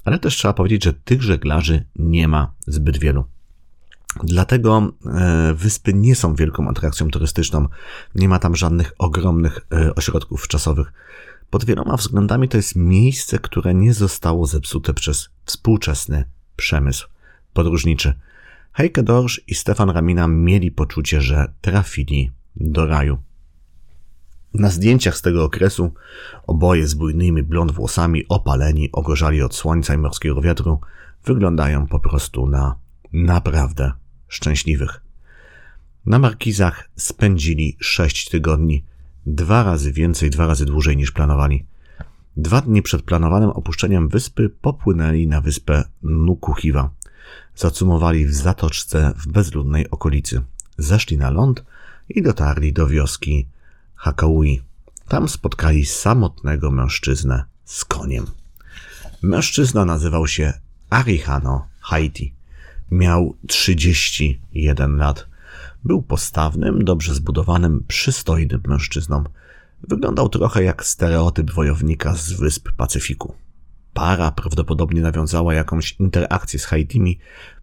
ale 0.04 0.18
też 0.18 0.36
trzeba 0.36 0.54
powiedzieć, 0.54 0.84
że 0.84 0.92
tych 0.92 1.22
żeglarzy 1.22 1.84
nie 1.96 2.28
ma 2.28 2.52
zbyt 2.66 2.98
wielu. 2.98 3.24
Dlatego 4.24 4.92
e, 5.06 5.54
wyspy 5.54 5.94
nie 5.94 6.14
są 6.14 6.34
wielką 6.34 6.68
atrakcją 6.68 7.08
turystyczną. 7.08 7.68
Nie 8.14 8.28
ma 8.28 8.38
tam 8.38 8.56
żadnych 8.56 8.92
ogromnych 8.98 9.66
e, 9.72 9.94
ośrodków 9.94 10.48
czasowych. 10.48 10.92
Pod 11.50 11.64
wieloma 11.64 11.96
względami 11.96 12.48
to 12.48 12.56
jest 12.56 12.76
miejsce, 12.76 13.38
które 13.38 13.74
nie 13.74 13.94
zostało 13.94 14.46
zepsute 14.46 14.94
przez 14.94 15.28
współczesny 15.44 16.24
przemysł 16.56 17.08
podróżniczy. 17.52 18.14
Heike 18.72 19.02
Dorsch 19.02 19.48
i 19.48 19.54
Stefan 19.54 19.90
Ramina 19.90 20.28
mieli 20.28 20.70
poczucie, 20.70 21.20
że 21.20 21.52
trafili 21.60 22.32
do 22.56 22.86
raju. 22.86 23.18
Na 24.54 24.70
zdjęciach 24.70 25.16
z 25.16 25.22
tego 25.22 25.44
okresu 25.44 25.92
oboje 26.46 26.86
z 26.86 26.94
bujnymi 26.94 27.42
blond 27.42 27.72
włosami, 27.72 28.24
opaleni, 28.28 28.92
ogorzali 28.92 29.42
od 29.42 29.54
słońca 29.54 29.94
i 29.94 29.98
morskiego 29.98 30.40
wiatru, 30.40 30.80
wyglądają 31.24 31.86
po 31.86 32.00
prostu 32.00 32.46
na 32.46 32.74
naprawdę 33.12 33.92
szczęśliwych. 34.28 35.00
Na 36.06 36.18
markizach 36.18 36.90
spędzili 36.96 37.76
sześć 37.80 38.28
tygodni, 38.28 38.84
dwa 39.26 39.62
razy 39.62 39.92
więcej, 39.92 40.30
dwa 40.30 40.46
razy 40.46 40.66
dłużej 40.66 40.96
niż 40.96 41.12
planowali. 41.12 41.64
Dwa 42.36 42.60
dni 42.60 42.82
przed 42.82 43.02
planowanym 43.02 43.50
opuszczeniem 43.50 44.08
wyspy 44.08 44.48
popłynęli 44.48 45.26
na 45.26 45.40
wyspę 45.40 45.84
Nukuhiwa. 46.02 46.90
Zacumowali 47.56 48.26
w 48.26 48.34
zatoczce 48.34 49.12
w 49.16 49.28
bezludnej 49.28 49.90
okolicy. 49.90 50.42
Zeszli 50.78 51.18
na 51.18 51.30
ląd 51.30 51.64
i 52.08 52.22
dotarli 52.22 52.72
do 52.72 52.86
wioski 52.86 53.46
Hakaui. 53.94 54.62
Tam 55.08 55.28
spotkali 55.28 55.86
samotnego 55.86 56.70
mężczyznę 56.70 57.44
z 57.64 57.84
koniem. 57.84 58.26
Mężczyzna 59.22 59.84
nazywał 59.84 60.26
się 60.26 60.52
Arihano 60.90 61.66
Haiti. 61.80 62.34
Miał 62.90 63.36
31 63.46 64.96
lat. 64.96 65.26
Był 65.84 66.02
postawnym, 66.02 66.84
dobrze 66.84 67.14
zbudowanym, 67.14 67.84
przystojnym 67.88 68.60
mężczyzną. 68.66 69.24
Wyglądał 69.88 70.28
trochę 70.28 70.62
jak 70.62 70.84
stereotyp 70.84 71.50
wojownika 71.50 72.14
z 72.14 72.32
wysp 72.32 72.68
Pacyfiku. 72.76 73.34
Para 73.94 74.30
prawdopodobnie 74.30 75.02
nawiązała 75.02 75.54
jakąś 75.54 75.92
interakcję 75.92 76.58
z 76.58 76.64
Haitimi, 76.64 77.18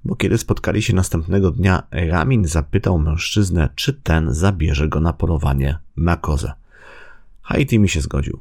bo 0.05 0.15
kiedy 0.15 0.38
spotkali 0.38 0.81
się 0.81 0.95
następnego 0.95 1.51
dnia, 1.51 1.84
Ramin 1.91 2.45
zapytał 2.48 3.00
mężczyznę, 3.00 3.69
czy 3.75 3.93
ten 3.93 4.34
zabierze 4.34 4.88
go 4.88 5.00
na 5.00 5.13
polowanie 5.13 5.77
na 5.98 6.17
kozę. 6.17 6.53
Haitimi 7.41 7.89
się 7.89 8.01
zgodził. 8.01 8.39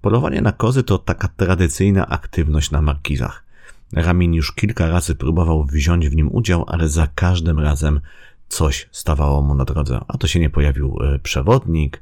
Polowanie 0.00 0.40
na 0.40 0.52
kozy 0.52 0.82
to 0.82 0.98
taka 0.98 1.28
tradycyjna 1.28 2.08
aktywność 2.08 2.70
na 2.70 2.82
markizach. 2.82 3.44
Ramin 3.92 4.34
już 4.34 4.52
kilka 4.52 4.88
razy 4.88 5.14
próbował 5.14 5.64
wziąć 5.64 6.08
w 6.08 6.16
nim 6.16 6.32
udział, 6.32 6.64
ale 6.68 6.88
za 6.88 7.06
każdym 7.14 7.58
razem 7.58 8.00
coś 8.52 8.88
stawało 8.92 9.42
mu 9.42 9.54
na 9.54 9.64
drodze. 9.64 10.00
A 10.08 10.18
to 10.18 10.26
się 10.26 10.40
nie 10.40 10.50
pojawił 10.50 10.98
e, 11.00 11.18
przewodnik, 11.18 12.00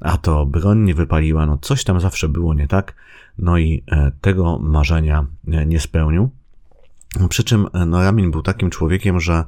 a 0.00 0.16
to 0.16 0.46
broń 0.46 0.78
nie 0.78 0.94
wypaliła, 0.94 1.46
no 1.46 1.58
coś 1.58 1.84
tam 1.84 2.00
zawsze 2.00 2.28
było 2.28 2.54
nie 2.54 2.68
tak, 2.68 2.94
no 3.38 3.58
i 3.58 3.84
e, 3.88 4.12
tego 4.20 4.58
marzenia 4.58 5.26
e, 5.48 5.66
nie 5.66 5.80
spełnił. 5.80 6.30
Przy 7.28 7.44
czym 7.44 7.66
no, 7.86 8.02
Ramin 8.02 8.30
był 8.30 8.42
takim 8.42 8.70
człowiekiem, 8.70 9.20
że 9.20 9.44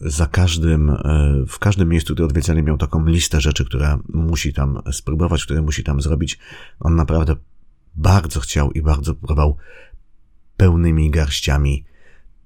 za 0.00 0.26
każdym, 0.26 0.96
w 1.48 1.58
każdym 1.58 1.88
miejscu, 1.88 2.14
które 2.14 2.26
odwiedzali, 2.26 2.62
miał 2.62 2.78
taką 2.78 3.06
listę 3.06 3.40
rzeczy, 3.40 3.64
które 3.64 3.98
musi 4.08 4.52
tam 4.52 4.82
spróbować, 4.92 5.44
które 5.44 5.62
musi 5.62 5.84
tam 5.84 6.00
zrobić. 6.00 6.38
On 6.80 6.96
naprawdę 6.96 7.36
bardzo 7.94 8.40
chciał 8.40 8.72
i 8.72 8.82
bardzo 8.82 9.14
próbował 9.14 9.56
pełnymi 10.56 11.10
garściami 11.10 11.84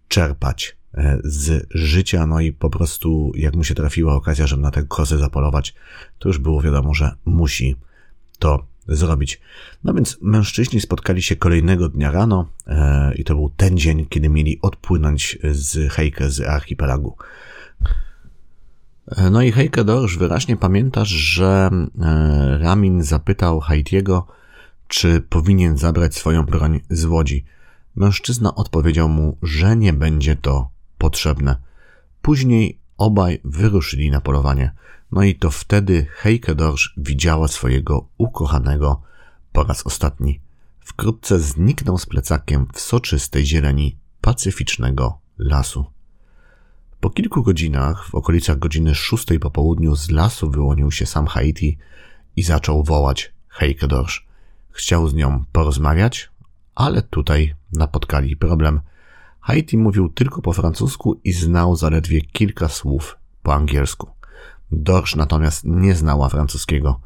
czerpać 0.09 0.76
z 1.25 1.67
życia, 1.71 2.27
no 2.27 2.41
i 2.41 2.53
po 2.53 2.71
prostu 2.71 3.33
jak 3.35 3.55
mu 3.55 3.65
się 3.65 3.75
trafiła 3.75 4.15
okazja, 4.15 4.47
żeby 4.47 4.63
na 4.63 4.71
tę 4.71 4.85
kozę 4.85 5.19
zapolować, 5.19 5.75
to 6.19 6.29
już 6.29 6.39
było 6.39 6.63
wiadomo, 6.63 6.95
że 6.95 7.13
musi 7.25 7.77
to 8.39 8.67
zrobić. 8.89 9.41
No 9.85 9.95
więc 9.95 10.19
mężczyźni 10.23 10.81
spotkali 10.81 11.23
się 11.23 11.37
kolejnego 11.37 11.89
dnia 11.89 12.11
rano 12.11 12.49
e, 12.67 13.15
i 13.15 13.25
to 13.25 13.35
był 13.35 13.51
ten 13.57 13.79
dzień, 13.79 14.07
kiedy 14.07 14.29
mieli 14.29 14.59
odpłynąć 14.63 15.39
z 15.51 15.93
Hejkę 15.93 16.31
z 16.31 16.41
archipelagu. 16.41 17.17
E, 19.17 19.31
no 19.31 19.43
i 19.43 19.53
Heike 19.53 19.85
Dorsz 19.85 20.19
wyraźnie 20.19 20.57
pamiętasz, 20.57 21.09
że 21.09 21.71
Ramin 22.59 23.03
zapytał 23.03 23.61
Haitiego, 23.61 24.27
czy 24.89 25.21
powinien 25.21 25.79
zabrać 25.79 26.15
swoją 26.15 26.43
broń 26.43 26.81
z 26.91 27.05
łodzi. 27.05 27.45
Mężczyzna 27.97 28.55
odpowiedział 28.55 29.09
mu, 29.09 29.39
że 29.43 29.77
nie 29.77 29.93
będzie 29.93 30.37
to 30.37 30.76
potrzebne. 30.99 31.57
Później 32.23 32.79
obaj 32.97 33.41
wyruszyli 33.45 34.11
na 34.11 34.21
polowanie. 34.21 34.73
No 35.13 35.23
i 35.23 35.35
to 35.35 35.51
wtedy 35.51 36.07
Heike 36.11 36.55
Dorsch 36.55 36.93
widziała 36.97 37.49
swojego 37.49 38.09
ukochanego 38.19 39.03
po 39.53 39.65
raz 39.65 39.87
ostatni. 39.87 40.41
Wkrótce 40.81 41.41
zniknął 41.41 41.99
z 41.99 42.07
plecakiem 42.07 42.67
w 42.75 42.81
soczystej 42.81 43.47
zieleni 43.47 43.97
pacyficznego 44.21 45.19
lasu. 45.39 45.85
Po 47.01 47.11
kilku 47.11 47.43
godzinach, 47.43 48.09
w 48.09 48.15
okolicach 48.15 48.59
godziny 48.59 48.95
szóstej 48.95 49.39
po 49.39 49.51
południu, 49.51 49.97
z 49.97 50.11
lasu 50.11 50.51
wyłonił 50.51 50.91
się 50.93 51.07
sam 51.07 51.27
Haiti 51.27 51.79
i 52.37 52.43
zaczął 52.43 52.85
wołać 52.85 53.33
Heike 53.49 53.89
Dorsch. 53.89 54.23
Chciał 54.71 55.09
z 55.09 55.15
nią 55.15 55.45
porozmawiać, 55.53 56.31
ale 56.75 57.03
tutaj 57.03 57.55
napotkali 57.73 58.37
problem. 58.37 58.81
Haiti 59.47 59.79
mówił 59.79 60.09
tylko 60.09 60.43
po 60.43 60.53
francusku 60.53 61.21
i 61.25 61.33
znał 61.33 61.77
zaledwie 61.77 62.21
kilka 62.21 62.69
słów 62.69 63.17
po 63.43 63.55
angielsku. 63.55 64.11
Dorsz 64.73 65.17
natomiast 65.17 65.65
nie 65.65 65.95
znała 65.95 66.29
francuskiego. 66.29 67.01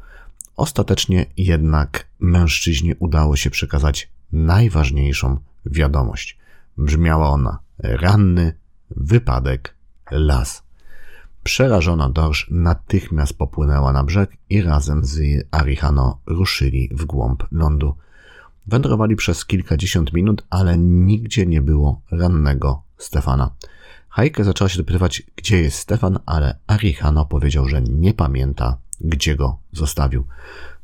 Ostatecznie 0.57 1.25
jednak 1.37 2.07
mężczyźnie 2.19 2.95
udało 2.95 3.35
się 3.35 3.49
przekazać 3.49 4.09
najważniejszą 4.31 5.37
wiadomość. 5.65 6.37
Brzmiała 6.77 7.29
ona 7.29 7.59
ranny, 7.79 8.53
wypadek, 8.89 9.75
las. 10.11 10.63
Przerażona 11.43 12.09
Dorsz 12.09 12.47
natychmiast 12.51 13.33
popłynęła 13.33 13.93
na 13.93 14.03
brzeg 14.03 14.37
i 14.49 14.61
razem 14.61 15.05
z 15.05 15.19
Arihano 15.51 16.19
ruszyli 16.25 16.89
w 16.93 17.05
głąb 17.05 17.43
lądu. 17.51 17.95
Wędrowali 18.67 19.15
przez 19.15 19.45
kilkadziesiąt 19.45 20.13
minut, 20.13 20.43
ale 20.49 20.77
nigdzie 20.77 21.45
nie 21.45 21.61
było 21.61 22.01
rannego 22.11 22.83
Stefana. 22.97 23.51
Heike 24.09 24.43
zaczęła 24.43 24.69
się 24.69 24.77
dopytywać, 24.77 25.23
gdzie 25.35 25.61
jest 25.61 25.77
Stefan, 25.77 26.19
ale 26.25 26.59
Arihano 26.67 27.25
powiedział, 27.25 27.67
że 27.67 27.81
nie 27.81 28.13
pamięta, 28.13 28.77
gdzie 29.01 29.35
go 29.35 29.57
zostawił. 29.71 30.25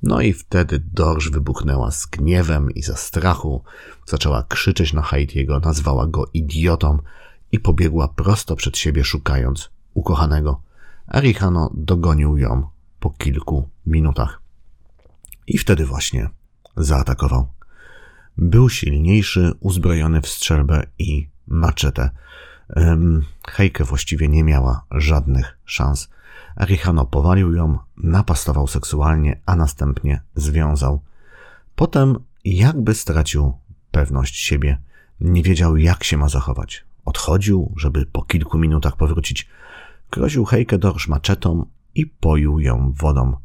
No 0.03 0.21
i 0.21 0.33
wtedy 0.33 0.83
Dorsz 0.93 1.29
wybuchnęła 1.29 1.91
z 1.91 2.05
gniewem 2.05 2.71
i 2.71 2.83
ze 2.83 2.95
strachu. 2.95 3.63
Zaczęła 4.05 4.43
krzyczeć 4.43 4.93
na 4.93 5.01
Haitiego, 5.01 5.59
nazwała 5.59 6.07
go 6.07 6.25
idiotą 6.33 6.99
i 7.51 7.59
pobiegła 7.59 8.07
prosto 8.07 8.55
przed 8.55 8.77
siebie 8.77 9.03
szukając 9.03 9.69
ukochanego. 9.93 10.61
Arihano 11.07 11.71
dogonił 11.73 12.37
ją 12.37 12.67
po 12.99 13.09
kilku 13.09 13.69
minutach. 13.85 14.41
I 15.47 15.57
wtedy 15.57 15.85
właśnie 15.85 16.29
zaatakował. 16.77 17.56
Był 18.37 18.69
silniejszy, 18.69 19.53
uzbrojony 19.59 20.21
w 20.21 20.27
strzelbę 20.27 20.83
i 20.99 21.29
maczetę. 21.47 22.09
Hejke 23.47 23.83
właściwie 23.83 24.27
nie 24.27 24.43
miała 24.43 24.85
żadnych 24.91 25.57
szans. 25.65 26.09
Arihano 26.55 27.05
powalił 27.05 27.53
ją, 27.53 27.77
napastował 27.97 28.67
seksualnie, 28.67 29.41
a 29.45 29.55
następnie 29.55 30.21
związał. 30.35 31.01
Potem 31.75 32.15
jakby 32.45 32.95
stracił 32.95 33.53
pewność 33.91 34.35
siebie. 34.35 34.77
Nie 35.21 35.43
wiedział, 35.43 35.77
jak 35.77 36.03
się 36.03 36.17
ma 36.17 36.29
zachować. 36.29 36.85
Odchodził, 37.05 37.73
żeby 37.77 38.05
po 38.05 38.21
kilku 38.21 38.57
minutach 38.57 38.97
powrócić. 38.97 39.49
Groził 40.11 40.45
Hejkę 40.45 40.77
Dorsz 40.77 41.07
maczetą 41.07 41.65
i 41.95 42.05
poił 42.05 42.59
ją 42.59 42.93
wodą. 42.97 43.37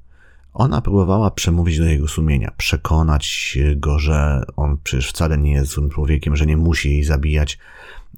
Ona 0.54 0.80
próbowała 0.80 1.30
przemówić 1.30 1.78
do 1.78 1.85
jego 1.85 2.09
sumienia, 2.09 2.52
przekonać 2.56 3.59
go, 3.76 3.99
że 3.99 4.42
on 4.56 4.78
przecież 4.85 5.09
wcale 5.09 5.38
nie 5.38 5.52
jest 5.52 5.73
złym 5.73 5.90
człowiekiem, 5.90 6.37
że 6.37 6.47
nie 6.47 6.56
musi 6.56 6.90
jej 6.90 7.04
zabijać, 7.04 7.59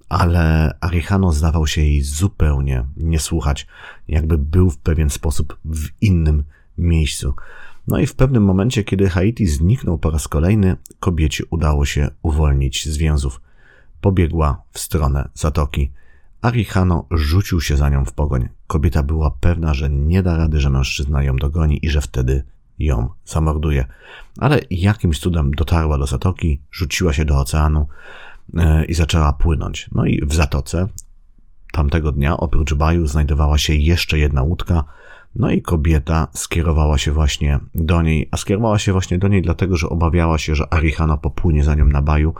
ale 0.08 0.74
Arihano 0.80 1.32
zdawał 1.32 1.66
się 1.66 1.80
jej 1.80 2.02
zupełnie 2.02 2.84
nie 2.96 3.20
słuchać, 3.20 3.66
jakby 4.08 4.38
był 4.38 4.70
w 4.70 4.78
pewien 4.78 5.10
sposób 5.10 5.58
w 5.64 5.88
innym 6.00 6.44
miejscu. 6.78 7.34
No 7.86 7.98
i 7.98 8.06
w 8.06 8.14
pewnym 8.14 8.44
momencie, 8.44 8.84
kiedy 8.84 9.08
Haiti 9.08 9.46
zniknął 9.46 9.98
po 9.98 10.10
raz 10.10 10.28
kolejny, 10.28 10.76
kobiecie 11.00 11.44
udało 11.50 11.84
się 11.84 12.10
uwolnić 12.22 12.88
z 12.88 12.96
więzów. 12.96 13.40
Pobiegła 14.00 14.62
w 14.72 14.78
stronę 14.78 15.28
zatoki. 15.34 15.90
Arihano 16.44 17.06
rzucił 17.10 17.60
się 17.60 17.76
za 17.76 17.88
nią 17.88 18.04
w 18.04 18.12
pogoń. 18.12 18.48
Kobieta 18.66 19.02
była 19.02 19.30
pewna, 19.30 19.74
że 19.74 19.90
nie 19.90 20.22
da 20.22 20.36
rady, 20.36 20.60
że 20.60 20.70
mężczyzna 20.70 21.22
ją 21.22 21.36
dogoni 21.36 21.86
i 21.86 21.90
że 21.90 22.00
wtedy 22.00 22.44
ją 22.78 23.08
zamorduje. 23.24 23.84
Ale 24.38 24.60
jakimś 24.70 25.18
cudem 25.18 25.50
dotarła 25.50 25.98
do 25.98 26.06
zatoki, 26.06 26.60
rzuciła 26.72 27.12
się 27.12 27.24
do 27.24 27.38
oceanu 27.38 27.88
e, 28.56 28.84
i 28.84 28.94
zaczęła 28.94 29.32
płynąć. 29.32 29.90
No 29.92 30.06
i 30.06 30.26
w 30.26 30.34
zatoce 30.34 30.88
tamtego 31.72 32.12
dnia 32.12 32.36
oprócz 32.36 32.74
baju 32.74 33.06
znajdowała 33.06 33.58
się 33.58 33.74
jeszcze 33.74 34.18
jedna 34.18 34.42
łódka, 34.42 34.84
no 35.34 35.50
i 35.50 35.62
kobieta 35.62 36.28
skierowała 36.32 36.98
się 36.98 37.12
właśnie 37.12 37.60
do 37.74 38.02
niej, 38.02 38.28
a 38.30 38.36
skierowała 38.36 38.78
się 38.78 38.92
właśnie 38.92 39.18
do 39.18 39.28
niej 39.28 39.42
dlatego, 39.42 39.76
że 39.76 39.88
obawiała 39.88 40.38
się, 40.38 40.54
że 40.54 40.72
Arihano 40.72 41.18
popłynie 41.18 41.64
za 41.64 41.74
nią 41.74 41.84
na 41.84 42.02
baju, 42.02 42.34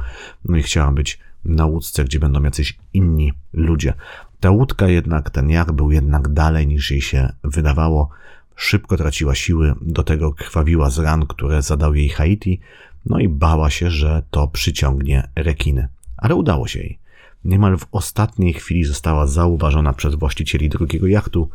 no 0.45 0.57
i 0.57 0.63
chciała 0.63 0.93
być 0.93 1.19
na 1.45 1.67
łódce, 1.67 2.05
gdzie 2.05 2.19
będą 2.19 2.43
jacyś 2.43 2.79
inni 2.93 3.33
ludzie. 3.53 3.95
Ta 4.41 4.51
łódka 4.51 4.89
jednak, 4.89 5.31
ten 5.31 5.51
jak 5.51 5.73
był 5.73 5.91
jednak 5.91 6.29
dalej 6.29 6.67
niż 6.67 6.91
jej 6.91 7.01
się 7.01 7.33
wydawało. 7.45 8.09
Szybko 8.57 8.97
traciła 8.97 9.35
siły, 9.35 9.75
do 9.81 10.03
tego 10.03 10.33
krwawiła 10.33 10.91
z 10.91 10.99
ran, 10.99 11.27
które 11.27 11.63
zadał 11.63 11.95
jej 11.95 12.09
Haiti, 12.09 12.61
no 13.07 13.19
i 13.19 13.29
bała 13.29 13.71
się, 13.71 13.91
że 13.91 14.23
to 14.31 14.49
przyciągnie 14.49 15.29
rekiny. 15.37 15.89
Ale 16.17 16.35
udało 16.35 16.69
się 16.69 16.79
jej. 16.79 16.99
Niemal 17.45 17.79
w 17.79 17.87
ostatniej 17.93 18.53
chwili 18.53 18.85
została 18.85 19.27
zauważona 19.27 19.93
przez 19.93 20.15
właścicieli 20.15 20.69
drugiego 20.69 21.07
jachtu 21.07 21.51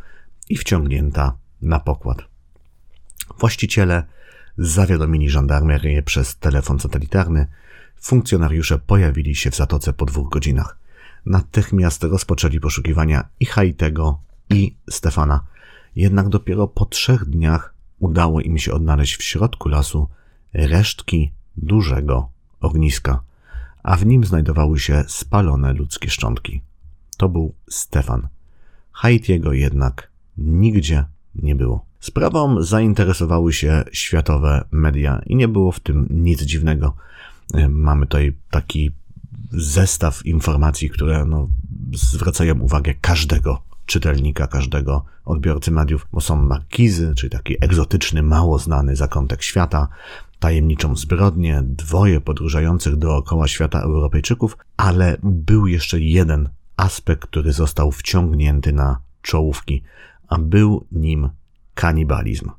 i 0.48 0.56
wciągnięta 0.56 1.32
na 1.62 1.80
pokład. 1.80 2.18
Właściciele 3.38 4.02
zawiadomili 4.58 5.30
żandarmerię 5.30 6.02
przez 6.02 6.36
telefon 6.36 6.80
satelitarny, 6.80 7.46
Funkcjonariusze 8.00 8.78
pojawili 8.78 9.34
się 9.34 9.50
w 9.50 9.56
zatoce 9.56 9.92
po 9.92 10.06
dwóch 10.06 10.28
godzinach. 10.28 10.78
Natychmiast 11.26 12.02
rozpoczęli 12.04 12.60
poszukiwania 12.60 13.28
i 13.40 13.46
Haitego, 13.46 14.20
i 14.50 14.76
Stefana. 14.90 15.44
Jednak 15.96 16.28
dopiero 16.28 16.68
po 16.68 16.84
trzech 16.84 17.24
dniach 17.24 17.74
udało 17.98 18.40
im 18.40 18.58
się 18.58 18.72
odnaleźć 18.72 19.16
w 19.16 19.22
środku 19.22 19.68
lasu 19.68 20.08
resztki 20.52 21.32
dużego 21.56 22.30
ogniska, 22.60 23.20
a 23.82 23.96
w 23.96 24.06
nim 24.06 24.24
znajdowały 24.24 24.78
się 24.78 25.04
spalone 25.08 25.72
ludzkie 25.72 26.10
szczątki. 26.10 26.62
To 27.16 27.28
był 27.28 27.54
Stefan. 27.68 28.28
Haitiego 28.92 29.52
jednak 29.52 30.10
nigdzie 30.38 31.04
nie 31.34 31.54
było. 31.54 31.84
Sprawą 32.00 32.62
zainteresowały 32.62 33.52
się 33.52 33.84
światowe 33.92 34.64
media 34.70 35.22
i 35.26 35.36
nie 35.36 35.48
było 35.48 35.72
w 35.72 35.80
tym 35.80 36.06
nic 36.10 36.42
dziwnego. 36.42 36.96
Mamy 37.68 38.06
tutaj 38.06 38.36
taki 38.50 38.90
zestaw 39.50 40.26
informacji, 40.26 40.90
które 40.90 41.24
no, 41.24 41.48
zwracają 41.94 42.60
uwagę 42.60 42.94
każdego 42.94 43.62
czytelnika, 43.86 44.46
każdego 44.46 45.04
odbiorcy 45.24 45.70
mediów, 45.70 46.06
bo 46.12 46.20
są 46.20 46.36
markizy, 46.36 47.12
czyli 47.16 47.30
taki 47.30 47.64
egzotyczny, 47.64 48.22
mało 48.22 48.58
znany 48.58 48.96
zakątek 48.96 49.42
świata, 49.42 49.88
tajemniczą 50.38 50.96
zbrodnię, 50.96 51.62
dwoje 51.64 52.20
podróżujących 52.20 52.96
dookoła 52.96 53.48
świata 53.48 53.80
Europejczyków, 53.80 54.56
ale 54.76 55.16
był 55.22 55.66
jeszcze 55.66 56.00
jeden 56.00 56.48
aspekt, 56.76 57.28
który 57.28 57.52
został 57.52 57.92
wciągnięty 57.92 58.72
na 58.72 59.00
czołówki, 59.22 59.82
a 60.28 60.38
był 60.38 60.86
nim 60.92 61.30
kanibalizm. 61.74 62.50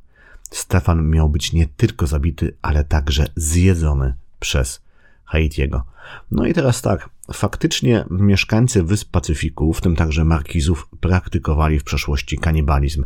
Stefan 0.52 1.10
miał 1.10 1.30
być 1.30 1.54
nie 1.54 1.68
tylko 1.68 2.08
zabity, 2.08 2.58
ale 2.62 2.84
także 2.84 3.28
zjedzony 3.36 4.14
przez 4.42 4.82
Haitiego. 5.26 5.84
No 6.32 6.46
i 6.46 6.54
teraz 6.54 6.82
tak, 6.82 7.10
faktycznie 7.34 8.06
mieszkańcy 8.10 8.84
Wysp 8.84 9.12
Pacyfiku, 9.12 9.74
w 9.74 9.82
tym 9.82 9.96
także 9.96 10.26
Markizów, 10.26 10.90
praktykowali 11.00 11.80
w 11.80 11.84
przeszłości 11.84 12.38
kanibalizm. 12.38 13.06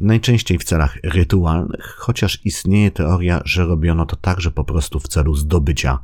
Najczęściej 0.00 0.58
w 0.58 0.64
celach 0.64 0.98
rytualnych, 1.02 1.94
chociaż 1.98 2.40
istnieje 2.44 2.90
teoria, 2.90 3.40
że 3.44 3.66
robiono 3.66 4.06
to 4.06 4.16
także 4.16 4.50
po 4.50 4.64
prostu 4.64 5.00
w 5.00 5.08
celu 5.08 5.34
zdobycia 5.34 5.98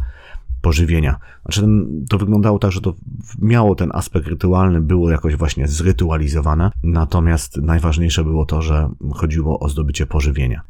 pożywienia. 0.61 1.19
Znaczy, 1.43 1.69
to 2.09 2.19
wyglądało 2.19 2.59
tak, 2.59 2.73
że 2.73 2.81
to 2.81 2.95
miało 3.39 3.75
ten 3.75 3.91
aspekt 3.95 4.27
rytualny, 4.27 4.81
było 4.81 5.11
jakoś 5.11 5.37
właśnie 5.37 5.69
zrytualizowane, 5.69 6.71
natomiast 6.83 7.57
najważniejsze 7.57 8.25
było 8.25 8.47
to, 8.47 8.63
że 8.63 8.91
chodziło 9.15 9.61
o 9.61 9.69
zdobycie 9.69 10.07
pożywienia. 10.07 10.63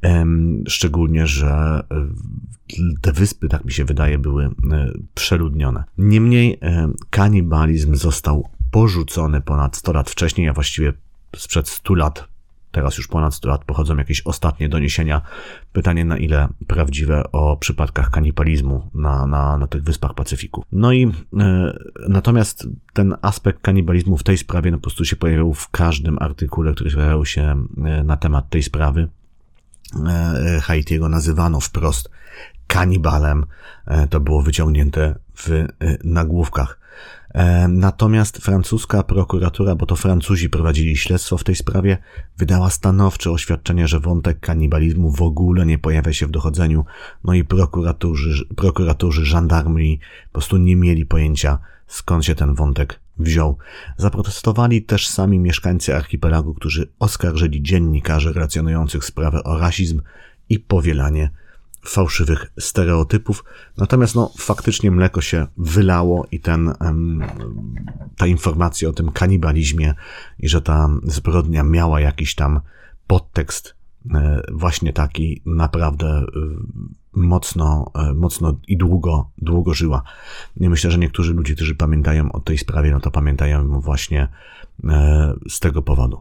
Szczególnie, 0.68 1.26
że 1.26 1.83
e, 1.90 2.07
te 3.00 3.12
wyspy, 3.12 3.48
tak 3.48 3.64
mi 3.64 3.72
się 3.72 3.85
wydaje, 3.85 4.18
były 4.18 4.44
e, 4.44 4.50
przeludnione. 5.14 5.85
Niemniej 5.98 6.59
e, 6.62 6.90
kanibalizm 7.11 7.94
został 7.94 8.48
porzucony 8.70 9.40
ponad 9.40 9.76
100 9.76 9.92
lat 9.92 10.11
wcześniej, 10.11 10.48
a 10.48 10.53
właściwie 10.53 10.92
sprzed 11.37 11.68
100 11.68 11.94
lat 11.94 12.29
teraz 12.70 12.96
już 12.96 13.09
ponad 13.09 13.35
100 13.35 13.48
lat 13.48 13.64
pochodzą 13.64 13.96
jakieś 13.96 14.22
ostatnie 14.22 14.68
doniesienia. 14.68 15.22
Pytanie 15.72 16.04
na 16.04 16.18
ile 16.18 16.48
prawdziwe 16.66 17.33
o 17.33 17.56
przypadkach 17.56 18.11
kanibalizmu 18.11 18.90
na, 18.94 19.26
na, 19.26 19.59
na 19.59 19.66
tych 19.66 19.83
wyspach 19.83 20.14
Pacyfiku. 20.14 20.64
No 20.72 20.92
i 20.92 21.06
e, 21.06 21.12
natomiast 22.09 22.68
ten 22.92 23.16
aspekt 23.22 23.61
kanibalizmu 23.62 24.16
w 24.16 24.22
tej 24.22 24.38
sprawie 24.38 24.70
no, 24.70 24.76
po 24.76 24.83
prostu 24.83 25.04
się 25.04 25.16
pojawiał 25.16 25.54
w 25.54 25.70
każdym 25.70 26.18
artykule, 26.20 26.72
który 26.72 26.90
pojawiał 26.90 27.24
się 27.24 27.64
e, 27.85 28.04
na 28.04 28.16
temat 28.16 28.50
tej 28.50 28.62
sprawy. 28.62 29.09
E, 30.06 30.61
Haitiego 30.61 31.09
nazywano 31.09 31.61
wprost 31.61 32.11
kanibalem. 32.66 33.46
E, 33.87 34.09
to 34.09 34.20
było 34.20 34.42
wyciągnięte 34.42 35.14
w 35.37 35.50
e, 35.50 35.68
nagłówkach. 36.04 36.79
E, 37.34 37.68
natomiast 37.68 38.38
francuska 38.38 39.02
prokuratura, 39.02 39.74
bo 39.74 39.86
to 39.86 39.96
Francuzi 39.96 40.48
prowadzili 40.48 40.96
śledztwo 40.96 41.38
w 41.38 41.44
tej 41.44 41.56
sprawie, 41.56 41.98
wydała 42.38 42.70
stanowcze 42.70 43.30
oświadczenie, 43.30 43.88
że 43.88 44.00
wątek 44.00 44.40
kanibalizmu 44.40 45.10
w 45.10 45.22
ogóle 45.22 45.66
nie 45.66 45.78
pojawia 45.78 46.12
się 46.12 46.26
w 46.26 46.30
dochodzeniu, 46.30 46.84
no 47.24 47.34
i 47.34 47.44
prokuratorzy, 47.44 48.44
prokuratorzy 48.56 49.24
żandarmii 49.24 49.98
po 50.26 50.32
prostu 50.32 50.56
nie 50.56 50.76
mieli 50.76 51.06
pojęcia, 51.06 51.58
skąd 51.86 52.24
się 52.24 52.34
ten 52.34 52.54
wątek 52.54 53.00
wziął. 53.18 53.58
Zaprotestowali 53.96 54.82
też 54.82 55.08
sami 55.08 55.38
mieszkańcy 55.38 55.96
archipelagu, 55.96 56.54
którzy 56.54 56.88
oskarżyli 56.98 57.62
dziennikarzy 57.62 58.32
relacjonujących 58.32 59.04
sprawę 59.04 59.44
o 59.44 59.58
rasizm 59.58 60.02
i 60.48 60.58
powielanie 60.58 61.30
fałszywych 61.82 62.52
stereotypów. 62.58 63.44
Natomiast 63.76 64.14
no, 64.14 64.32
faktycznie 64.38 64.90
mleko 64.90 65.20
się 65.20 65.46
wylało 65.56 66.26
i 66.30 66.40
ten, 66.40 66.74
ta 68.16 68.26
informacja 68.26 68.88
o 68.88 68.92
tym 68.92 69.12
kanibalizmie 69.12 69.94
i 70.38 70.48
że 70.48 70.62
ta 70.62 70.88
zbrodnia 71.04 71.62
miała 71.62 72.00
jakiś 72.00 72.34
tam 72.34 72.60
podtekst 73.06 73.74
e, 74.14 74.42
właśnie 74.52 74.92
taki 74.92 75.42
naprawdę 75.46 76.06
e, 76.06 76.24
mocno, 77.12 77.90
e, 77.94 78.14
mocno 78.14 78.56
i 78.68 78.76
długo, 78.76 79.30
długo 79.38 79.74
żyła. 79.74 80.02
Myślę, 80.56 80.90
że 80.90 80.98
niektórzy 80.98 81.34
ludzie, 81.34 81.54
którzy 81.54 81.74
pamiętają 81.74 82.32
o 82.32 82.40
tej 82.40 82.58
sprawie, 82.58 82.90
no 82.90 83.00
to 83.00 83.10
pamiętają 83.10 83.80
właśnie 83.80 84.28
z 85.48 85.60
tego 85.60 85.82
powodu. 85.82 86.20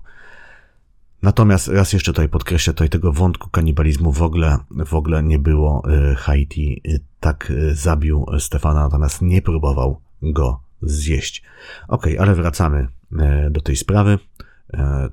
Natomiast 1.22 1.68
raz 1.68 1.94
jeszcze 1.94 2.12
tutaj 2.12 2.30
podkreślę, 2.30 2.74
tutaj 2.74 2.90
tego 2.90 3.14
wątku 3.14 3.50
kanibalizmu 3.50 4.12
w 4.12 4.22
ogóle, 4.22 4.58
w 4.86 4.94
ogóle 4.94 5.24
nie 5.24 5.40
było. 5.40 5.84
Haiti 6.18 6.82
tak 7.20 7.54
zabił 7.72 8.26
Stefana, 8.40 8.84
natomiast 8.84 9.22
nie 9.22 9.42
próbował 9.42 10.02
go 10.22 10.62
zjeść. 10.82 11.44
Ok, 11.88 12.08
ale 12.20 12.36
wracamy 12.36 12.88
do 13.52 13.62
tej 13.62 13.76
sprawy. 13.76 14.20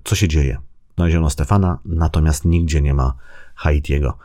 Co 0.05 0.15
się 0.15 0.29
dzieje? 0.29 0.59
Znaleziono 0.97 1.31
Stefana, 1.31 1.79
natomiast 1.85 2.45
nigdzie 2.45 2.83
nie 2.83 2.95
ma 2.95 3.15
Haitiego. 3.55 4.19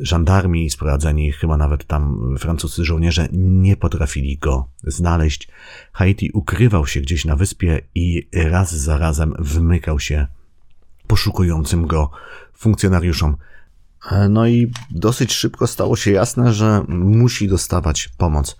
Żandarmi 0.00 0.70
sprowadzeni, 0.70 1.32
chyba 1.32 1.56
nawet 1.56 1.86
tam 1.86 2.34
francuscy 2.38 2.84
żołnierze, 2.84 3.28
nie 3.32 3.76
potrafili 3.76 4.38
go 4.38 4.68
znaleźć. 4.82 5.48
Haiti 5.92 6.30
ukrywał 6.30 6.86
się 6.86 7.00
gdzieś 7.00 7.24
na 7.24 7.36
wyspie 7.36 7.80
i 7.94 8.28
raz 8.32 8.74
za 8.76 8.98
razem 8.98 9.34
wymykał 9.38 10.00
się 10.00 10.26
poszukującym 11.06 11.86
go 11.86 12.10
funkcjonariuszom. 12.54 13.36
No 14.28 14.46
i 14.46 14.72
dosyć 14.90 15.32
szybko 15.32 15.66
stało 15.66 15.96
się 15.96 16.10
jasne, 16.10 16.52
że 16.52 16.84
musi 16.88 17.48
dostawać 17.48 18.08
pomoc. 18.08 18.56